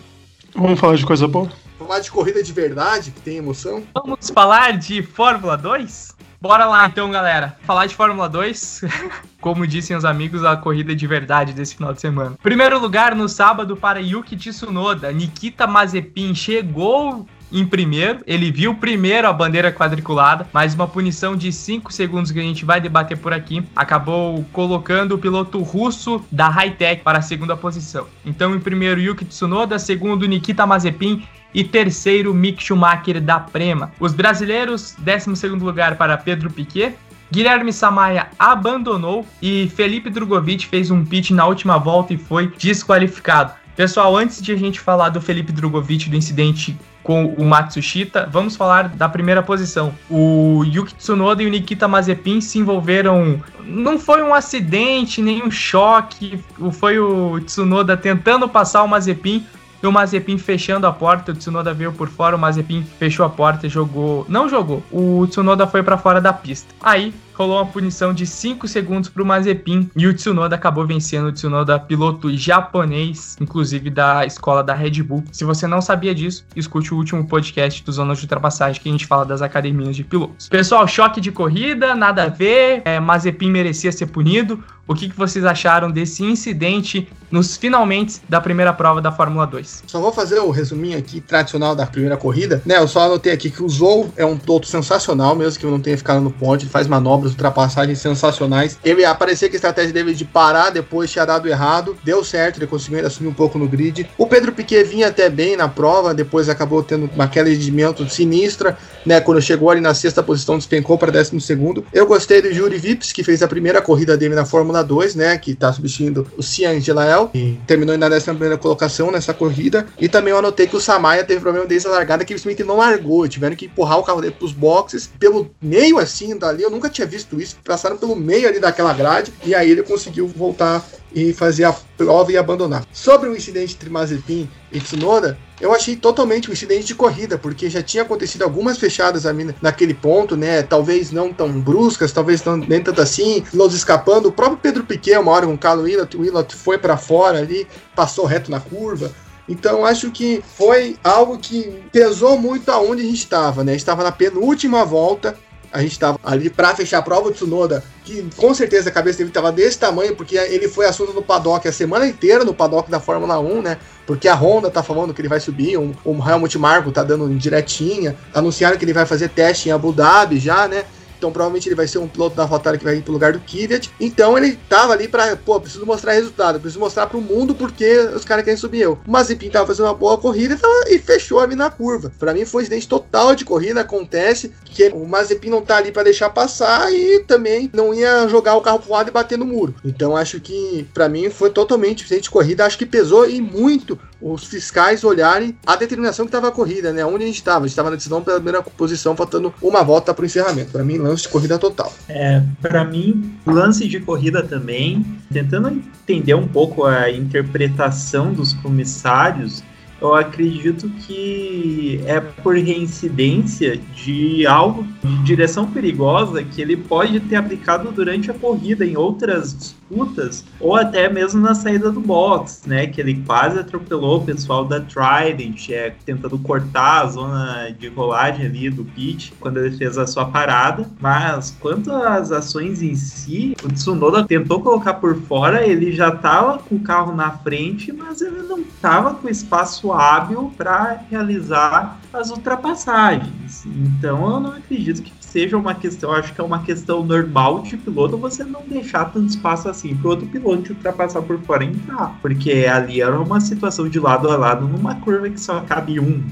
[0.55, 1.49] Vamos falar de coisa boa?
[1.77, 3.83] Falar de corrida de verdade, que tem emoção?
[3.93, 6.17] Vamos falar de Fórmula 2?
[6.41, 7.57] Bora lá então, galera.
[7.63, 8.81] Falar de Fórmula 2.
[9.41, 12.37] Como dissem os amigos, a corrida de verdade desse final de semana.
[12.41, 15.11] Primeiro lugar no sábado para Yuki Tsunoda.
[15.11, 18.19] Nikita Mazepin chegou em primeiro.
[18.25, 22.65] Ele viu primeiro a bandeira quadriculada, mas uma punição de 5 segundos que a gente
[22.65, 28.07] vai debater por aqui acabou colocando o piloto russo da Hightech para a segunda posição.
[28.25, 31.23] Então, em primeiro, Yuki Tsunoda, segundo, Nikita Mazepin
[31.53, 33.91] e terceiro Mick Schumacher da Prema.
[33.99, 36.95] Os brasileiros, 12 lugar para Pedro Piquet,
[37.31, 43.53] Guilherme Samaia abandonou e Felipe Drogovic fez um pit na última volta e foi desqualificado.
[43.75, 46.75] Pessoal, antes de a gente falar do Felipe Drogovic, do incidente
[47.09, 49.95] com o Matsushita, vamos falar da primeira posição.
[50.07, 53.41] O Yuki Tsunoda e o Nikita Mazepin se envolveram.
[53.65, 56.39] Não foi um acidente, nem um choque.
[56.73, 59.43] Foi o Tsunoda tentando passar o Mazepin
[59.81, 63.29] e o Mazepin fechando a porta, o Tsunoda veio por fora, o Mazepin fechou a
[63.31, 64.23] porta e jogou.
[64.29, 66.75] Não jogou, o Tsunoda foi para fora da pista.
[66.79, 71.27] Aí rolou uma punição de 5 segundos para o Mazepin e o Tsunoda acabou vencendo
[71.27, 75.23] o Tsunoda, piloto japonês, inclusive da escola da Red Bull.
[75.31, 78.91] Se você não sabia disso, escute o último podcast do Zona de Ultrapassagem que a
[78.91, 80.49] gente fala das academias de pilotos.
[80.49, 84.61] Pessoal, choque de corrida, nada a ver, é, Mazepin merecia ser punido.
[84.89, 89.83] O que, que vocês acharam desse incidente nos finalmente da primeira prova da Fórmula 2?
[89.85, 92.59] Só vou fazer o um resuminho aqui tradicional da primeira corrida.
[92.65, 95.69] Né, eu só anotei aqui que o Zou é um piloto sensacional, mesmo que eu
[95.69, 98.77] não tenha ficado no ponte, ele faz manobras ultrapassagens sensacionais.
[98.83, 102.67] Ele aparecia que a estratégia dele de parar depois tinha dado errado, deu certo, ele
[102.67, 104.09] conseguiu assumir um pouco no grid.
[104.17, 108.07] O Pedro Piquet vinha até bem na prova, depois acabou tendo uma queda de rendimento
[108.09, 109.19] sinistra, né?
[109.21, 111.85] Quando chegou ali na sexta posição, despencou para décimo segundo.
[111.93, 115.37] Eu gostei do Juri Vips, que fez a primeira corrida dele na Fórmula 2, né?
[115.37, 119.85] Que tá substituindo o Cian Gelael, e terminou na décima primeira colocação nessa corrida.
[119.99, 122.77] E também eu anotei que o Samaya teve problema desde a largada, que simplesmente não
[122.77, 126.89] largou, tiveram que empurrar o carro dele pros boxes, pelo meio assim dali, eu nunca
[126.89, 131.33] tinha visto isso, passaram pelo meio ali daquela grade e aí ele conseguiu voltar e
[131.33, 132.85] fazer a prova e abandonar.
[132.93, 137.69] Sobre o incidente entre Mazepin e Tsunoda, eu achei totalmente um incidente de corrida, porque
[137.69, 139.23] já tinha acontecido algumas fechadas
[139.61, 140.61] naquele ponto, né?
[140.61, 144.27] Talvez não tão bruscas, talvez não, nem tanto assim, pilotos escapando.
[144.27, 147.39] O próprio Pedro Piquet, uma hora com o Carlos Willott, o Willott foi para fora
[147.39, 149.11] ali, passou reto na curva.
[149.49, 153.75] Então acho que foi algo que pesou muito aonde a gente estava, né?
[153.75, 155.35] Estava na penúltima volta,
[155.71, 157.29] a gente estava ali para fechar a prova.
[157.29, 161.13] O Tsunoda, que com certeza a cabeça dele estava desse tamanho, porque ele foi assunto
[161.13, 163.77] no paddock a semana inteira no paddock da Fórmula 1, né?
[164.05, 167.29] Porque a Honda tá falando que ele vai subir, o, o Helmut Marko tá dando
[167.35, 170.83] direitinha, anunciaram que ele vai fazer teste em Abu Dhabi já, né?
[171.19, 173.39] Então provavelmente ele vai ser um piloto da Rotária que vai ir pro lugar do
[173.39, 173.91] Kvyat.
[173.99, 178.23] Então ele tava ali para, pô, preciso mostrar resultado, preciso mostrar pro mundo porque os
[178.23, 178.97] caras querem subir eu.
[179.05, 180.57] O Mazepin tava fazendo uma boa corrida
[180.87, 182.11] e, fechou ali na curva.
[182.17, 185.91] Para mim foi um incidente total de corrida, acontece que o Mazepin não tá ali
[185.91, 189.45] para deixar passar e também não ia jogar o carro pro lado e bater no
[189.45, 189.75] muro.
[189.83, 193.99] Então acho que para mim foi totalmente incidente de corrida, acho que pesou e muito
[194.21, 197.05] os fiscais olharem a determinação que estava a corrida, né?
[197.05, 197.59] Onde a gente estava.
[197.59, 200.71] A gente estava na decisão pela primeira posição, faltando uma volta para o encerramento.
[200.71, 201.93] Para mim, lance de corrida total.
[202.07, 205.05] É, para mim, lance de corrida também.
[205.31, 209.63] Tentando entender um pouco a interpretação dos comissários,
[210.01, 217.35] eu acredito que é por reincidência de algo de direção perigosa que ele pode ter
[217.35, 222.87] aplicado durante a corrida em outras disputas, ou até mesmo na saída do box, né?
[222.87, 228.45] Que ele quase atropelou o pessoal da Trident, é, tentando cortar a zona de rolagem
[228.45, 230.89] ali do pit quando ele fez a sua parada.
[230.99, 236.59] Mas quanto às ações em si, o Tsunoda tentou colocar por fora, ele já estava
[236.59, 242.29] com o carro na frente, mas ele não estava com espaço hábil para realizar as
[242.31, 243.65] ultrapassagens.
[243.65, 247.77] Então eu não acredito que seja uma questão, acho que é uma questão normal de
[247.77, 252.17] piloto você não deixar tanto espaço assim para outro piloto ultrapassar por fora e entrar,
[252.21, 256.23] porque ali era uma situação de lado a lado numa curva que só cabe um.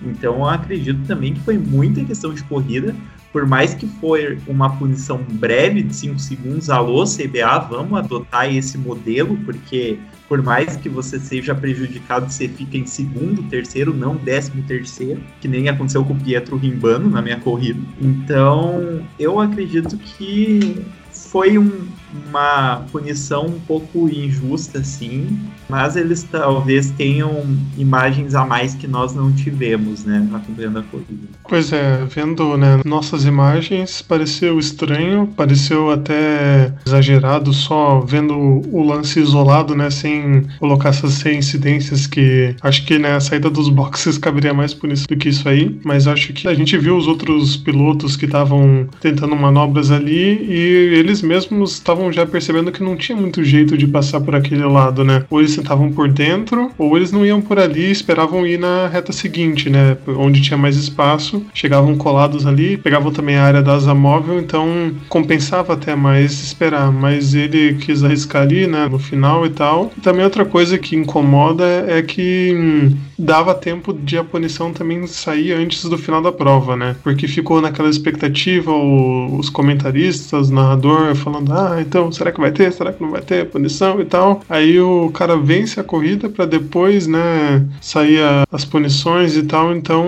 [0.00, 2.94] Então eu acredito também que foi muita questão de corrida,
[3.32, 8.78] por mais que for uma punição breve de 5 segundos, alô CBA, vamos adotar esse
[8.78, 14.62] modelo, porque por mais que você seja prejudicado, você fica em segundo, terceiro, não décimo
[14.62, 17.80] terceiro, que nem aconteceu com o Pietro Rimbano na minha corrida.
[18.00, 21.86] Então, eu acredito que foi um,
[22.28, 25.38] uma punição um pouco injusta, sim,
[25.68, 27.44] mas eles talvez tenham
[27.76, 31.28] imagens a mais que nós não tivemos, né, acompanhando a corrida.
[31.48, 39.20] Pois é, vendo né, nossas imagens, pareceu estranho, pareceu até exagerado só vendo o lance
[39.20, 44.54] isolado, né, sem colocar essas reincidências que acho que né, a saída dos boxes caberia
[44.54, 47.56] mais por isso do que isso aí, mas acho que a gente viu os outros
[47.56, 53.16] pilotos que estavam tentando manobras ali e eles mesmos estavam já percebendo que não tinha
[53.16, 55.24] muito jeito de passar por aquele lado, né?
[55.62, 59.96] Estavam por dentro, ou eles não iam por ali esperavam ir na reta seguinte, né?
[60.06, 64.92] Onde tinha mais espaço, chegavam colados ali, pegavam também a área da asa móvel, então
[65.08, 66.92] compensava até mais esperar.
[66.92, 68.88] Mas ele quis arriscar ali, né?
[68.90, 69.92] No final e tal.
[69.96, 75.06] E também outra coisa que incomoda é que hum, dava tempo de a punição também
[75.06, 76.96] sair antes do final da prova, né?
[77.02, 82.72] Porque ficou naquela expectativa, os comentaristas, o narrador falando, ah, então será que vai ter?
[82.72, 84.42] Será que não vai ter punição e tal?
[84.48, 89.74] Aí o cara vence a corrida para depois, né, sair a, as punições e tal,
[89.74, 90.06] então,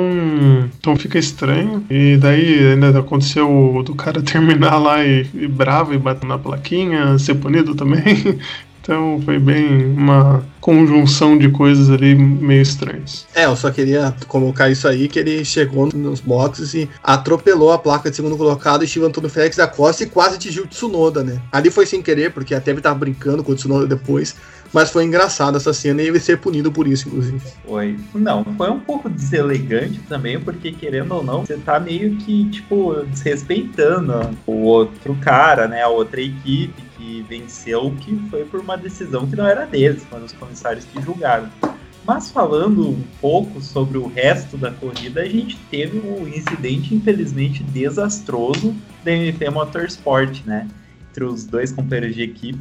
[0.79, 1.85] então fica estranho.
[1.91, 7.19] E daí ainda aconteceu do cara terminar lá e, e bravo e bater na plaquinha,
[7.19, 8.03] ser punido também.
[8.87, 13.27] Então foi bem uma conjunção de coisas ali meio estranhas.
[13.35, 17.79] É, eu só queria colocar isso aí, que ele chegou nos boxes e atropelou a
[17.79, 21.43] placa de segundo colocado, Steve Antônio Félix da Costa e quase atingiu o Tsunoda, né?
[21.51, 24.37] Ali foi sem querer, porque até ele tava brincando com o Tsunoda depois,
[24.73, 27.41] mas foi engraçado essa cena e ele ser punido por isso, inclusive.
[27.67, 27.99] Foi.
[28.15, 32.95] Não, foi um pouco deselegante também, porque querendo ou não, você tá meio que, tipo,
[33.05, 35.83] desrespeitando o outro cara, né?
[35.83, 40.25] A outra equipe que venceu, que foi por uma decisão que não era deles, foram
[40.25, 41.49] os comissários que julgaram.
[42.07, 47.65] Mas falando um pouco sobre o resto da corrida, a gente teve um incidente infelizmente
[47.65, 48.73] desastroso
[49.05, 50.69] da MP Motorsport, né?
[51.11, 52.61] Entre os dois companheiros de equipe.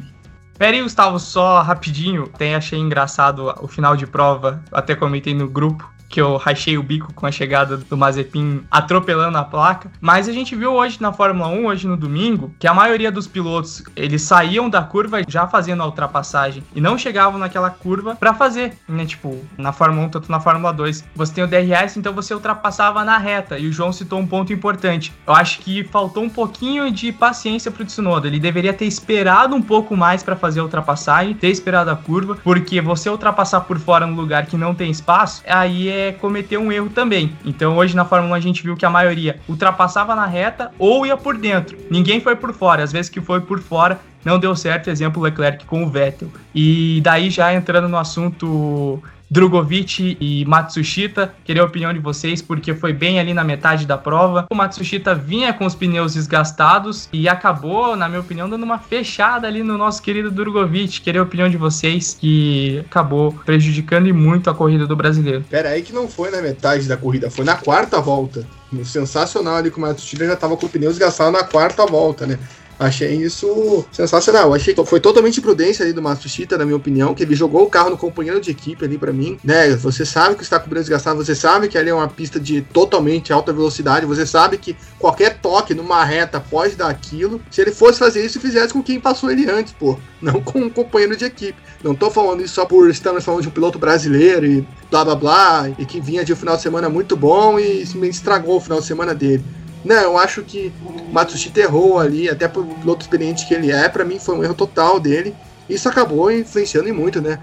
[0.58, 2.28] Pera aí, Gustavo, só rapidinho.
[2.28, 6.82] Tem achei engraçado o final de prova, até comentei no grupo que eu rachei o
[6.82, 9.90] bico com a chegada do Mazepin atropelando a placa.
[10.00, 13.26] Mas a gente viu hoje na Fórmula 1, hoje no domingo, que a maioria dos
[13.26, 18.34] pilotos, eles saíam da curva já fazendo a ultrapassagem e não chegavam naquela curva para
[18.34, 19.04] fazer, né?
[19.04, 21.04] Tipo, na Fórmula 1, tanto na Fórmula 2.
[21.14, 23.58] Você tem o DRS, então você ultrapassava na reta.
[23.58, 25.12] E o João citou um ponto importante.
[25.26, 28.26] Eu acho que faltou um pouquinho de paciência pro Tsunoda.
[28.26, 32.36] Ele deveria ter esperado um pouco mais para fazer a ultrapassagem, ter esperado a curva,
[32.42, 36.72] porque você ultrapassar por fora no lugar que não tem espaço, aí é cometer um
[36.72, 37.32] erro também.
[37.44, 41.06] Então hoje na Fórmula 1 a gente viu que a maioria ultrapassava na reta ou
[41.06, 41.76] ia por dentro.
[41.90, 42.82] Ninguém foi por fora.
[42.82, 46.28] Às vezes que foi por fora não deu certo, exemplo Leclerc com o Vettel.
[46.52, 49.00] E daí já entrando no assunto
[49.30, 51.34] Drogovic e Matsushita.
[51.44, 54.46] Queria a opinião de vocês, porque foi bem ali na metade da prova.
[54.50, 59.46] O Matsushita vinha com os pneus desgastados e acabou, na minha opinião, dando uma fechada
[59.46, 61.00] ali no nosso querido Drogovic.
[61.00, 65.44] Queria a opinião de vocês, que acabou prejudicando e muito a corrida do brasileiro.
[65.50, 68.46] Pera aí que não foi na metade da corrida, foi na quarta volta.
[68.84, 72.38] Sensacional ali que o Matsushita já estava com o pneu desgastado na quarta volta, né?
[72.78, 74.52] Achei isso sensacional.
[74.52, 77.70] Achei que foi totalmente prudência ali do Matsushita, na minha opinião, que ele jogou o
[77.70, 79.74] carro no companheiro de equipe ali para mim, né?
[79.76, 82.60] Você sabe que está com o desgastado, você sabe que ali é uma pista de
[82.60, 87.40] totalmente alta velocidade, você sabe que qualquer toque numa reta pode dar aquilo.
[87.50, 90.70] Se ele fosse fazer isso, fizesse com quem passou ele antes, pô, não com um
[90.70, 91.58] companheiro de equipe.
[91.82, 95.14] Não tô falando isso só por estarmos falando de um piloto brasileiro e blá blá
[95.14, 98.60] blá, e que vinha de um final de semana muito bom e simplesmente estragou o
[98.60, 99.42] final de semana dele.
[99.86, 103.88] Não, eu acho que o Matsushita errou ali, até por piloto experiente que ele é,
[103.88, 105.32] para mim foi um erro total dele.
[105.70, 107.38] Isso acabou influenciando muito, né?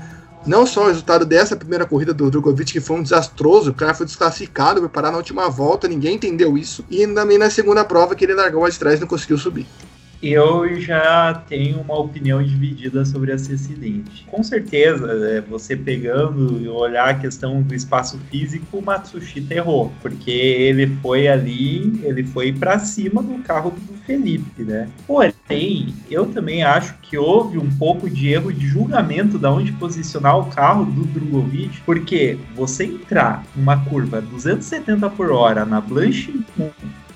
[0.46, 3.94] Não só o resultado dessa primeira corrida do Drogovic, que foi um desastroso, o cara
[3.94, 6.84] foi desclassificado, foi parar na última volta, ninguém entendeu isso.
[6.92, 9.66] E também na segunda prova que ele largou de trás e não conseguiu subir.
[10.24, 14.26] Eu já tenho uma opinião dividida sobre esse acidente.
[14.32, 19.92] Com certeza, é, você pegando e olhar a questão do espaço físico, o Matsushita errou,
[20.02, 24.88] porque ele foi ali, ele foi para cima do carro do Felipe, né?
[25.06, 30.40] Porém, eu também acho que houve um pouco de erro de julgamento da onde posicionar
[30.40, 36.34] o carro do Drogovic, porque você entrar numa curva 270 por hora na Blanche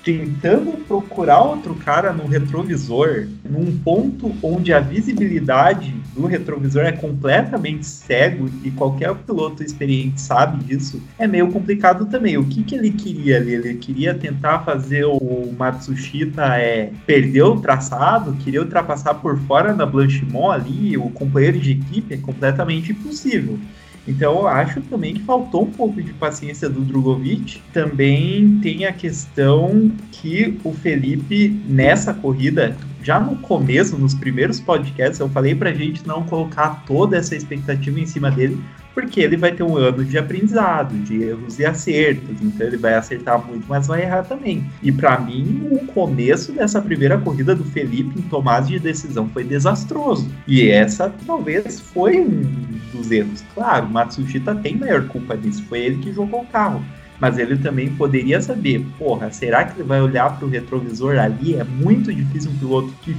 [0.08, 7.84] tentando procurar outro cara no retrovisor, num ponto onde a visibilidade do retrovisor é completamente
[7.84, 12.38] cego e qualquer piloto experiente sabe disso, é meio complicado também.
[12.38, 13.52] O que, que ele queria ali?
[13.52, 19.84] Ele queria tentar fazer o Matsushita é, perder o traçado, queria ultrapassar por fora na
[19.84, 23.58] Blanchimont ali, o companheiro de equipe, é completamente impossível.
[24.08, 27.60] Então eu acho também que faltou um pouco de paciência do Drogovic.
[27.74, 35.20] Também tem a questão que o Felipe, nessa corrida, já no começo, nos primeiros podcasts,
[35.20, 38.58] eu falei pra gente não colocar toda essa expectativa em cima dele,
[38.94, 42.94] porque ele vai ter um ano de aprendizado, de erros e acertos, então ele vai
[42.94, 44.66] acertar muito, mas vai errar também.
[44.82, 49.44] E para mim, o começo dessa primeira corrida do Felipe em tomada de decisão foi
[49.44, 50.28] desastroso.
[50.46, 53.44] E essa talvez foi um dos erros.
[53.54, 56.84] Claro, Matsushita tem maior culpa disso, foi ele que jogou o carro.
[57.20, 61.56] Mas ele também poderia saber, porra, será que ele vai olhar para o retrovisor ali?
[61.56, 63.16] É muito difícil um piloto que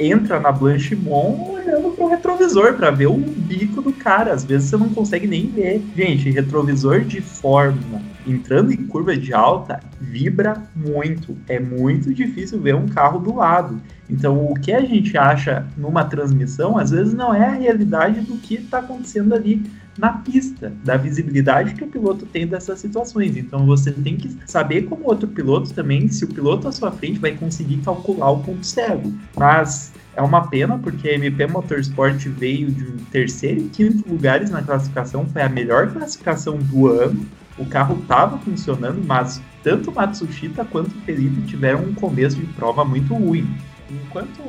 [0.00, 4.32] entra na Blanchimont olhando pro retrovisor para ver o bico do cara.
[4.32, 5.82] Às vezes você não consegue nem ver.
[5.94, 11.36] Gente, retrovisor de Fórmula entrando em curva de alta vibra muito.
[11.48, 13.80] É muito difícil ver um carro do lado.
[14.08, 18.36] Então, o que a gente acha numa transmissão, às vezes não é a realidade do
[18.36, 19.62] que está acontecendo ali
[19.98, 23.36] na pista, da visibilidade que o piloto tem dessas situações.
[23.36, 27.18] Então você tem que saber como outro piloto também, se o piloto à sua frente
[27.18, 29.12] vai conseguir calcular o ponto cego.
[29.36, 34.50] Mas é uma pena porque a MP Motorsport veio de um terceiro e quinto lugares
[34.50, 37.26] na classificação, foi a melhor classificação do ano.
[37.58, 43.12] O carro estava funcionando, mas tanto Matsushita quanto Felipe tiveram um começo de prova muito
[43.14, 43.46] ruim.
[43.90, 44.40] Enquanto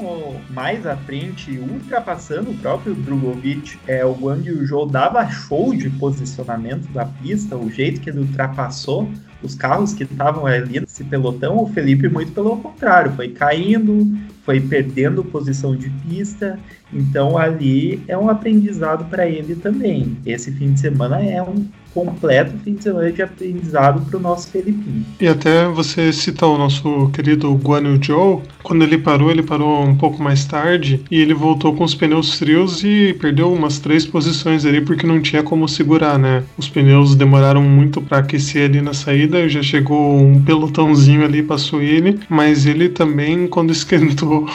[0.51, 6.87] mais à frente, ultrapassando o próprio Drogovic, é, o Guang Yu dava show de posicionamento
[6.91, 9.09] da pista, o jeito que ele ultrapassou
[9.41, 14.07] os carros que estavam ali nesse pelotão, o Felipe muito pelo contrário, foi caindo,
[14.45, 16.59] foi perdendo posição de pista,
[16.93, 20.17] então ali é um aprendizado para ele também.
[20.25, 24.49] Esse fim de semana é um completo fim de semana de aprendizado para o nosso
[24.49, 25.05] Felipinho.
[25.19, 29.83] E até você citou o nosso querido Guan Yu Zhou, quando ele parou, ele parou
[29.83, 34.05] um pouco mais tarde e ele voltou com os pneus frios e perdeu umas três
[34.05, 36.43] posições ali porque não tinha como segurar, né?
[36.57, 41.81] Os pneus demoraram muito para aquecer ali na saída, já chegou um pelotãozinho ali, passou
[41.81, 44.47] ele, mas ele também, quando esquentou,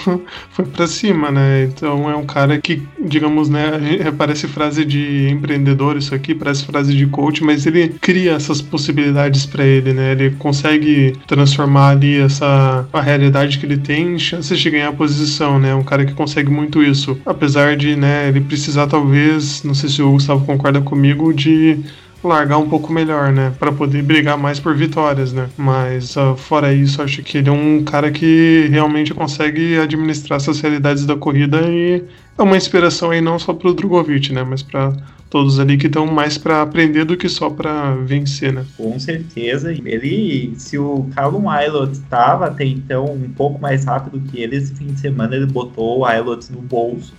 [0.50, 1.64] foi para cima, né?
[1.64, 3.70] Então é um cara que, digamos, né,
[4.18, 9.46] parece frase de empreendedor isso aqui, parece frase de coach, mas ele cria essas possibilidades
[9.46, 10.12] para ele, né?
[10.12, 15.58] Ele consegue transformar ali essa a realidade que ele tem em chances de ganhar posição,
[15.58, 15.74] né?
[15.74, 20.02] Um cara que consegue muito isso, apesar de, né, ele precisar talvez, não sei se
[20.02, 21.78] o Gustavo concorda comigo, de
[22.22, 23.52] largar um pouco melhor, né?
[23.58, 25.48] Para poder brigar mais por vitórias, né?
[25.56, 30.60] Mas uh, fora isso, acho que ele é um cara que realmente consegue administrar essas
[30.60, 32.02] realidades da corrida e
[32.38, 34.44] é uma inspiração aí não só para o Drogovic, né?
[34.44, 34.92] Mas para
[35.28, 38.64] todos ali que estão mais para aprender do que só para vencer, né?
[38.76, 39.72] Com certeza.
[39.72, 44.74] Ele, se o Callum Aylot estava até então um pouco mais rápido que ele, esse
[44.74, 47.12] fim de semana ele botou o Aylot no bolso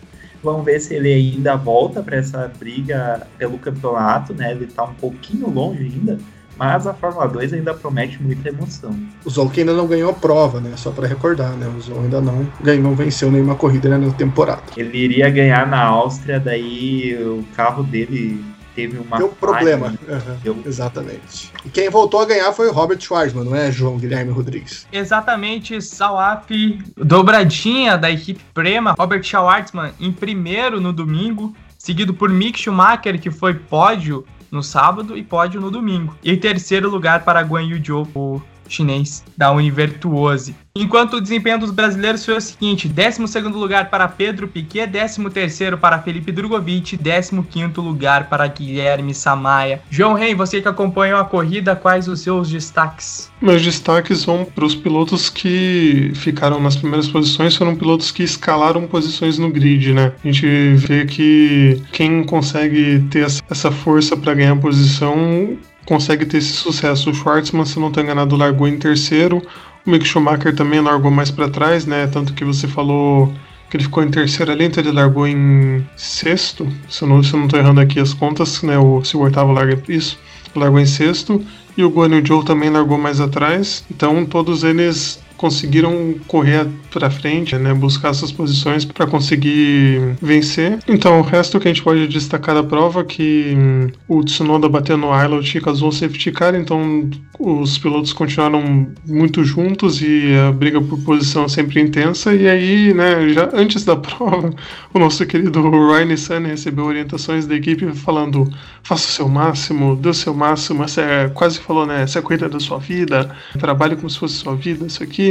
[0.48, 4.52] Vamos ver se ele ainda volta para essa briga pelo campeonato, né?
[4.52, 6.18] Ele está um pouquinho longe ainda,
[6.58, 8.98] mas a Fórmula 2 ainda promete muita emoção.
[9.26, 10.72] O Zol que ainda não ganhou a prova, né?
[10.78, 11.68] Só para recordar, né?
[11.68, 14.64] O Zol ainda não ganhou, não venceu nenhuma corrida né, na temporada.
[14.78, 18.42] Ele iria ganhar na Áustria, daí o carro dele
[18.78, 19.18] teve uma.
[19.18, 19.88] Deu problema.
[19.88, 20.64] Uhum, Deu...
[20.64, 21.52] Exatamente.
[21.66, 24.86] E quem voltou a ganhar foi o Robert Schwarzman, não é, João Guilherme Rodrigues?
[24.92, 26.48] Exatamente, Salaf,
[26.96, 33.32] dobradinha da equipe Prema, Robert Schwarzman em primeiro no domingo, seguido por Mick Schumacher, que
[33.32, 36.16] foi pódio no sábado e pódio no domingo.
[36.24, 40.56] E em terceiro lugar para Guan Yu Zhou, o chinês da Univirtuose.
[40.80, 46.00] Enquanto o desempenho dos brasileiros foi o seguinte: 12 lugar para Pedro Piquet, 13 para
[46.00, 47.36] Felipe Drogovic, 15
[47.78, 49.82] lugar para Guilherme Samaia.
[49.90, 53.32] João Rei, você que acompanhou a corrida, quais os seus destaques?
[53.42, 58.86] Meus destaques vão para os pilotos que ficaram nas primeiras posições, foram pilotos que escalaram
[58.88, 60.14] posições no grid, né?
[60.24, 65.58] A gente vê que quem consegue ter essa força para ganhar posição
[65.88, 67.10] consegue ter esse sucesso.
[67.10, 69.42] O Schwartzman, se não estou enganado, largou em terceiro.
[69.86, 72.06] O Mick Schumacher também largou mais para trás, né?
[72.08, 73.34] Tanto que você falou
[73.70, 76.68] que ele ficou em terceiro ali, então ele largou em sexto.
[76.90, 78.78] Se eu não, se não errando aqui as contas, né?
[78.78, 80.20] O, se o oitavo larga isso,
[80.54, 81.42] largou em sexto.
[81.78, 83.86] E o Guan Zhou também largou mais atrás.
[83.90, 90.80] Então todos eles conseguiram correr para frente, né, buscar essas posições para conseguir vencer.
[90.88, 94.68] Então, o resto que a gente pode destacar da prova é que hum, o Tsunoda
[94.68, 97.10] bateu no Ailot e causou um safety car, então
[97.40, 102.34] os pilotos continuaram muito juntos e a briga por posição é sempre intensa.
[102.34, 104.50] E aí, né, já antes da prova,
[104.94, 108.50] o nosso querido Ryan Sunny recebeu orientações da equipe falando:
[108.84, 110.84] faça o seu máximo, dê o seu máximo.
[110.84, 112.04] Essa é, quase falou, né?
[112.04, 115.27] Essa é a coisa da sua vida, trabalhe como se fosse sua vida, isso aqui.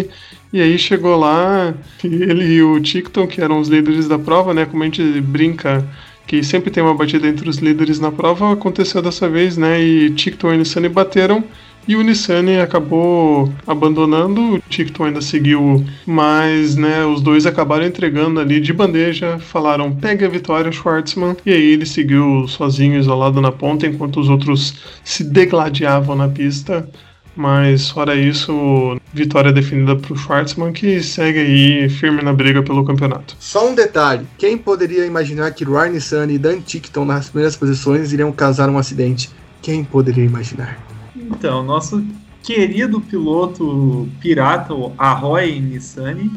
[0.53, 4.65] E aí chegou lá, ele e o Ticton, que eram os líderes da prova, né?
[4.65, 5.87] Como a gente brinca
[6.27, 9.81] que sempre tem uma batida entre os líderes na prova, aconteceu dessa vez, né?
[9.81, 11.45] E Ticton e Nissani bateram.
[11.89, 18.41] E o Nissani acabou abandonando, o Ticton ainda seguiu, mas né, os dois acabaram entregando
[18.41, 23.53] ali de bandeja, falaram pega a vitória Schwartzman, e aí ele seguiu sozinho, isolado na
[23.53, 24.75] ponta, enquanto os outros
[25.05, 26.89] se degladiavam na pista.
[27.37, 32.85] Mas fora isso, vitória definida para o Schwartzman, que segue aí firme na briga pelo
[32.85, 33.37] campeonato.
[33.39, 38.13] Só um detalhe: quem poderia imaginar que Ryan Sunny e Dan Tickton nas primeiras posições
[38.13, 39.29] iriam causar um acidente?
[39.61, 40.79] Quem poderia imaginar?
[41.15, 42.03] Então, nosso
[42.43, 46.31] querido piloto pirata, o Arroy Nissani,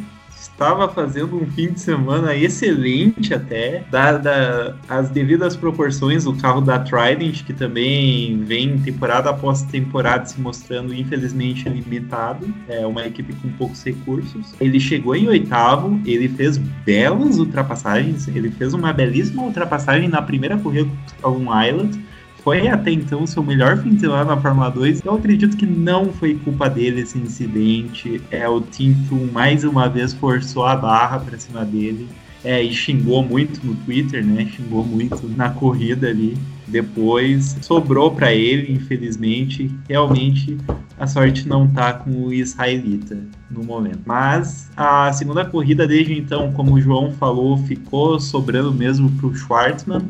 [0.59, 6.77] estava fazendo um fim de semana excelente até, dada as devidas proporções do carro da
[6.77, 13.47] Trident, que também vem temporada após temporada se mostrando infelizmente limitado, é uma equipe com
[13.53, 14.53] poucos recursos.
[14.59, 20.57] Ele chegou em oitavo, ele fez belas ultrapassagens, ele fez uma belíssima ultrapassagem na primeira
[20.57, 20.89] corrida
[21.21, 21.97] com Island,
[22.43, 25.01] foi até então seu melhor fim de semana na Fórmula 2.
[25.05, 28.21] Eu acredito que não foi culpa dele esse incidente.
[28.31, 28.95] É o Team
[29.31, 32.07] mais uma vez forçou a barra para cima dele.
[32.43, 34.45] É, e xingou muito no Twitter, né?
[34.45, 36.37] Xingou muito na corrida ali.
[36.65, 39.69] Depois sobrou para ele, infelizmente.
[39.89, 40.57] Realmente
[40.97, 43.17] a sorte não tá com o israelita
[43.51, 43.99] no momento.
[44.05, 49.35] Mas a segunda corrida desde então, como o João falou, ficou sobrando mesmo para o
[49.35, 50.01] Schwartzman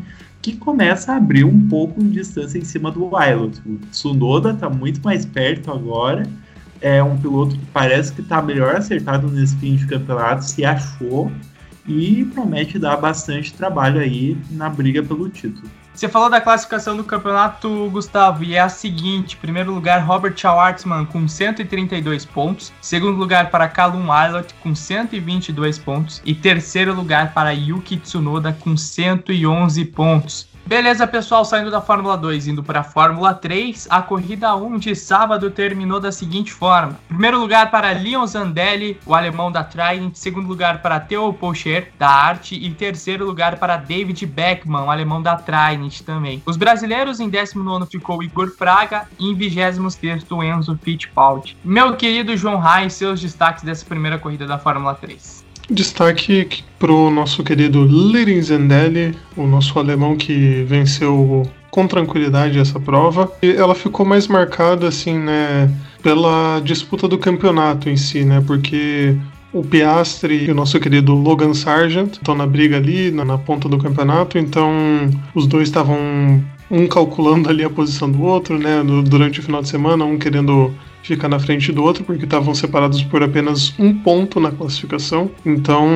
[0.42, 3.62] que começa a abrir um pouco de distância em cima do Wilot.
[3.66, 6.28] O Tsunoda está muito mais perto agora.
[6.82, 11.30] É um piloto que parece que está melhor acertado nesse fim de campeonato, se achou
[11.86, 15.68] e promete dar bastante trabalho aí na briga pelo título.
[16.00, 21.06] Você falou da classificação do campeonato, Gustavo, e é a seguinte: primeiro lugar, Robert Schwartzman
[21.06, 22.72] com 132 pontos.
[22.80, 26.22] Segundo lugar para Callum Ilott com 122 pontos.
[26.24, 30.48] E terceiro lugar para Yuki Tsunoda com 111 pontos.
[30.70, 34.96] Beleza, pessoal, saindo da Fórmula 2 indo para a Fórmula 3, a corrida 1 de
[34.96, 40.48] sábado terminou da seguinte forma: primeiro lugar para Leon Zandelli, o alemão da Trident, segundo
[40.48, 45.38] lugar para Theo Pocher, da Arte, e terceiro lugar para David Beckman, o alemão da
[45.38, 46.44] Trident também.
[46.46, 49.80] Os brasileiros em 19 ficou Igor Fraga e em 26
[50.56, 51.58] Enzo Fittipaldi.
[51.64, 55.39] Meu querido João Rai, seus destaques dessa primeira corrida da Fórmula 3.
[55.70, 62.80] Destaque para o nosso querido Lirin Zendelli, o nosso alemão que venceu com tranquilidade essa
[62.80, 63.32] prova.
[63.42, 65.70] E ela ficou mais marcada assim, né,
[66.02, 69.16] pela disputa do campeonato em si, né, porque
[69.54, 73.68] o Piastri e o nosso querido Logan Sargent estão na briga ali, na, na ponta
[73.68, 74.72] do campeonato, então
[75.34, 75.98] os dois estavam
[76.72, 80.74] um calculando ali a posição do outro, né, durante o final de semana, um querendo
[81.04, 85.30] ficar na frente do outro, porque estavam separados por apenas um ponto na classificação.
[85.46, 85.88] Então,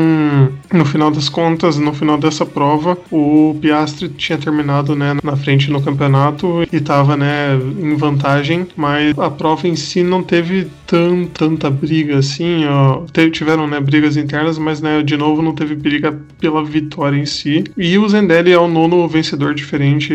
[0.71, 5.69] no final das contas, no final dessa prova, o Piastri tinha terminado né, na frente
[5.69, 11.25] no campeonato e estava né, em vantagem, mas a prova em si não teve tão,
[11.25, 12.65] tanta briga assim.
[12.65, 13.03] Ó.
[13.31, 17.63] tiveram né, brigas internas, mas né, de novo não teve briga pela vitória em si.
[17.77, 20.13] E o Zendelli é o nono vencedor diferente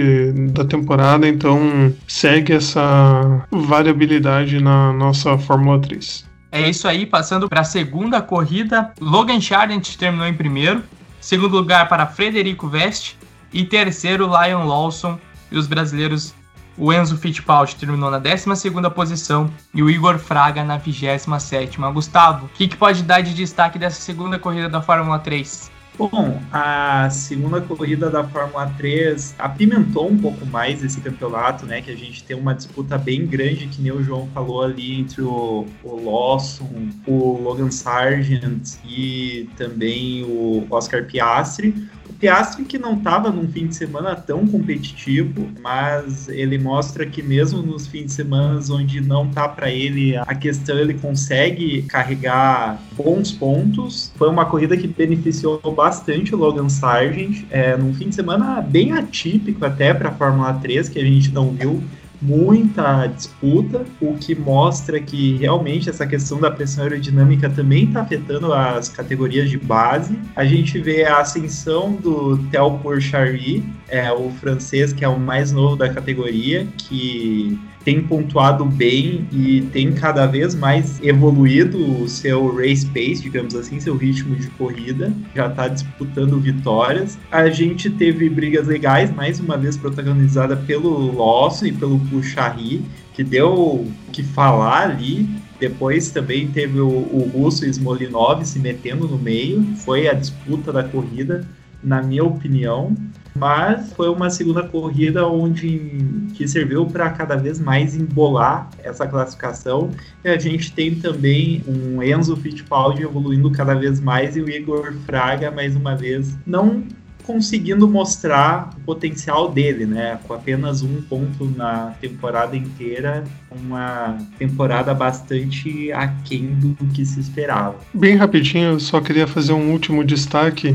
[0.52, 6.26] da temporada, então segue essa variabilidade na nossa Fórmula 3.
[6.50, 10.82] É isso aí, passando para a segunda corrida, Logan Sargent terminou em primeiro,
[11.20, 13.18] segundo lugar para Frederico Veste
[13.52, 15.18] e terceiro Lion Lawson
[15.50, 16.34] e os brasileiros
[16.78, 18.46] o Enzo Fittipaldi terminou na 12
[18.94, 23.78] posição e o Igor Fraga na 27 Gustavo, o que, que pode dar de destaque
[23.78, 25.72] dessa segunda corrida da Fórmula 3?
[25.98, 31.82] Bom, a segunda corrida da Fórmula 3 apimentou um pouco mais esse campeonato, né?
[31.82, 35.22] Que a gente tem uma disputa bem grande, que nem o João falou ali, entre
[35.22, 36.70] o, o Lawson,
[37.04, 41.74] o Logan Sargent e também o Oscar Piastri.
[42.18, 47.62] Piastri que não estava num fim de semana tão competitivo, mas ele mostra que mesmo
[47.62, 53.30] nos fins de semana onde não tá para ele a questão, ele consegue carregar bons
[53.30, 54.12] pontos.
[54.16, 58.92] Foi uma corrida que beneficiou bastante o Logan Sargent, é, num fim de semana bem
[58.92, 61.82] atípico até para a Fórmula 3, que a gente não viu
[62.20, 68.52] muita disputa, o que mostra que realmente essa questão da pressão aerodinâmica também está afetando
[68.52, 70.18] as categorias de base.
[70.34, 75.52] A gente vê a ascensão do Theo Pourchary, é, o francês que é o mais
[75.52, 82.54] novo da categoria, que tem pontuado bem e tem cada vez mais evoluído o seu
[82.54, 85.10] race pace, digamos assim, seu ritmo de corrida.
[85.34, 87.18] Já está disputando vitórias.
[87.32, 92.84] A gente teve brigas legais, mais uma vez protagonizada pelo Lawson e pelo Puchari,
[93.14, 95.26] que deu o que falar ali.
[95.58, 99.64] Depois também teve o, o russo Smolinov se metendo no meio.
[99.78, 101.48] Foi a disputa da corrida,
[101.82, 102.94] na minha opinião
[103.34, 106.04] mas foi uma segunda corrida onde
[106.34, 109.90] que serviu para cada vez mais embolar essa classificação.
[110.24, 114.92] E a gente tem também um Enzo Fittipaldi evoluindo cada vez mais e o Igor
[115.06, 116.84] Fraga mais uma vez não
[117.28, 120.18] conseguindo mostrar o potencial dele, né?
[120.26, 127.76] Com apenas um ponto na temporada inteira, uma temporada bastante aquém do que se esperava.
[127.92, 130.74] Bem rapidinho, eu só queria fazer um último destaque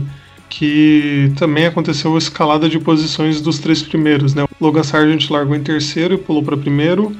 [0.58, 4.44] que também aconteceu a escalada de posições dos três primeiros, né?
[4.44, 7.12] O Logan Sargent largou em terceiro e pulou para primeiro,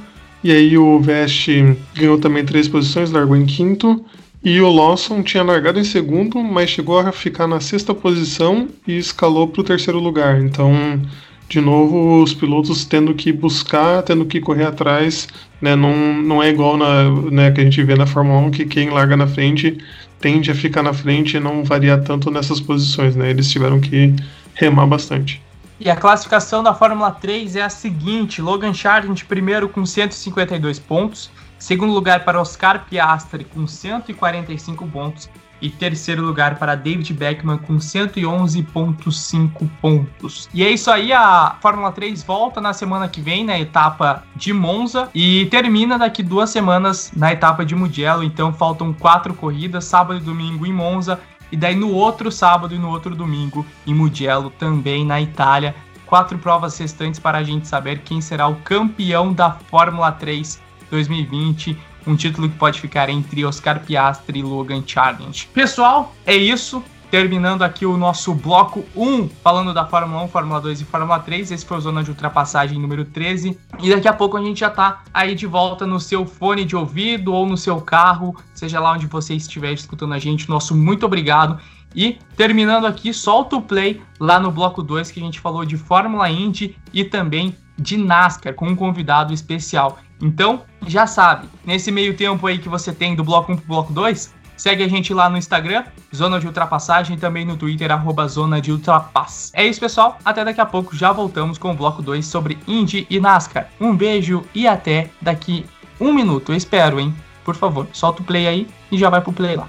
[0.44, 1.48] e aí o Vest
[1.96, 4.06] ganhou também três posições, largou em quinto,
[4.44, 8.98] e o Lawson tinha largado em segundo, mas chegou a ficar na sexta posição e
[8.98, 10.40] escalou para o terceiro lugar.
[10.40, 11.02] Então,
[11.50, 15.28] de novo, os pilotos tendo que buscar, tendo que correr atrás,
[15.60, 15.76] né?
[15.76, 18.92] Não, não é igual na, né, que a gente vê na Fórmula 1 que quem
[18.92, 19.78] larga na frente
[20.24, 23.30] tende a ficar na frente e não varia tanto nessas posições, né?
[23.30, 24.16] Eles tiveram que
[24.54, 25.44] remar bastante.
[25.78, 31.30] E a classificação da Fórmula 3 é a seguinte: Logan Sargent primeiro com 152 pontos,
[31.60, 35.30] segundo lugar para Oscar Piastri com 145 pontos
[35.64, 40.50] e terceiro lugar para David Beckman com 111.5 pontos.
[40.54, 44.52] E é isso aí, a Fórmula 3 volta na semana que vem na etapa de
[44.52, 48.26] Monza e termina daqui duas semanas na etapa de Mugello.
[48.26, 51.18] Então faltam quatro corridas, sábado e domingo em Monza
[51.50, 55.74] e daí no outro sábado e no outro domingo em Mugello também na Itália.
[56.06, 60.62] Quatro provas restantes para a gente saber quem será o campeão da Fórmula 3
[60.92, 65.48] 2020 um título que pode ficar entre Oscar Piastri e Logan Challenge.
[65.54, 66.84] Pessoal, é isso.
[67.14, 71.52] Terminando aqui o nosso bloco 1, falando da Fórmula 1, Fórmula 2 e Fórmula 3.
[71.52, 73.56] Esse foi o Zona de Ultrapassagem número 13.
[73.80, 76.76] E daqui a pouco a gente já tá aí de volta no seu fone de
[76.76, 80.50] ouvido ou no seu carro, seja lá onde você estiver escutando a gente.
[80.50, 81.60] Nosso muito obrigado
[81.96, 85.78] E terminando aqui, solta o play lá no bloco 2 que a gente falou de
[85.78, 90.00] Fórmula Indy e também de NASCAR com um convidado especial.
[90.24, 93.92] Então, já sabe, nesse meio tempo aí que você tem do bloco 1 pro bloco
[93.92, 95.84] 2, segue a gente lá no Instagram,
[96.16, 99.52] Zona de Ultrapassagem, e também no Twitter, arroba Zona de Ultrapass.
[99.54, 100.18] É isso, pessoal.
[100.24, 103.68] Até daqui a pouco, já voltamos com o bloco 2 sobre Indy e NASCAR.
[103.82, 105.66] Um beijo e até daqui
[106.00, 106.54] um minuto.
[106.54, 107.14] Eu espero, hein?
[107.44, 109.68] Por favor, solta o play aí e já vai pro play lá.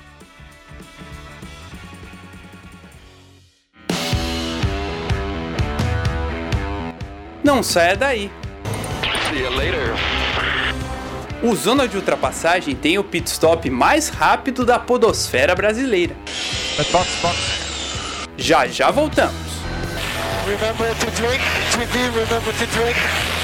[7.43, 8.31] Não saia daí.
[9.29, 10.24] See you later.
[11.45, 16.17] O Zona de Ultrapassagem tem o pit stop mais rápido da podosfera brasileira.
[18.39, 19.37] Já já voltamos.
[20.47, 23.44] Remember to drink, to be, remember to drink.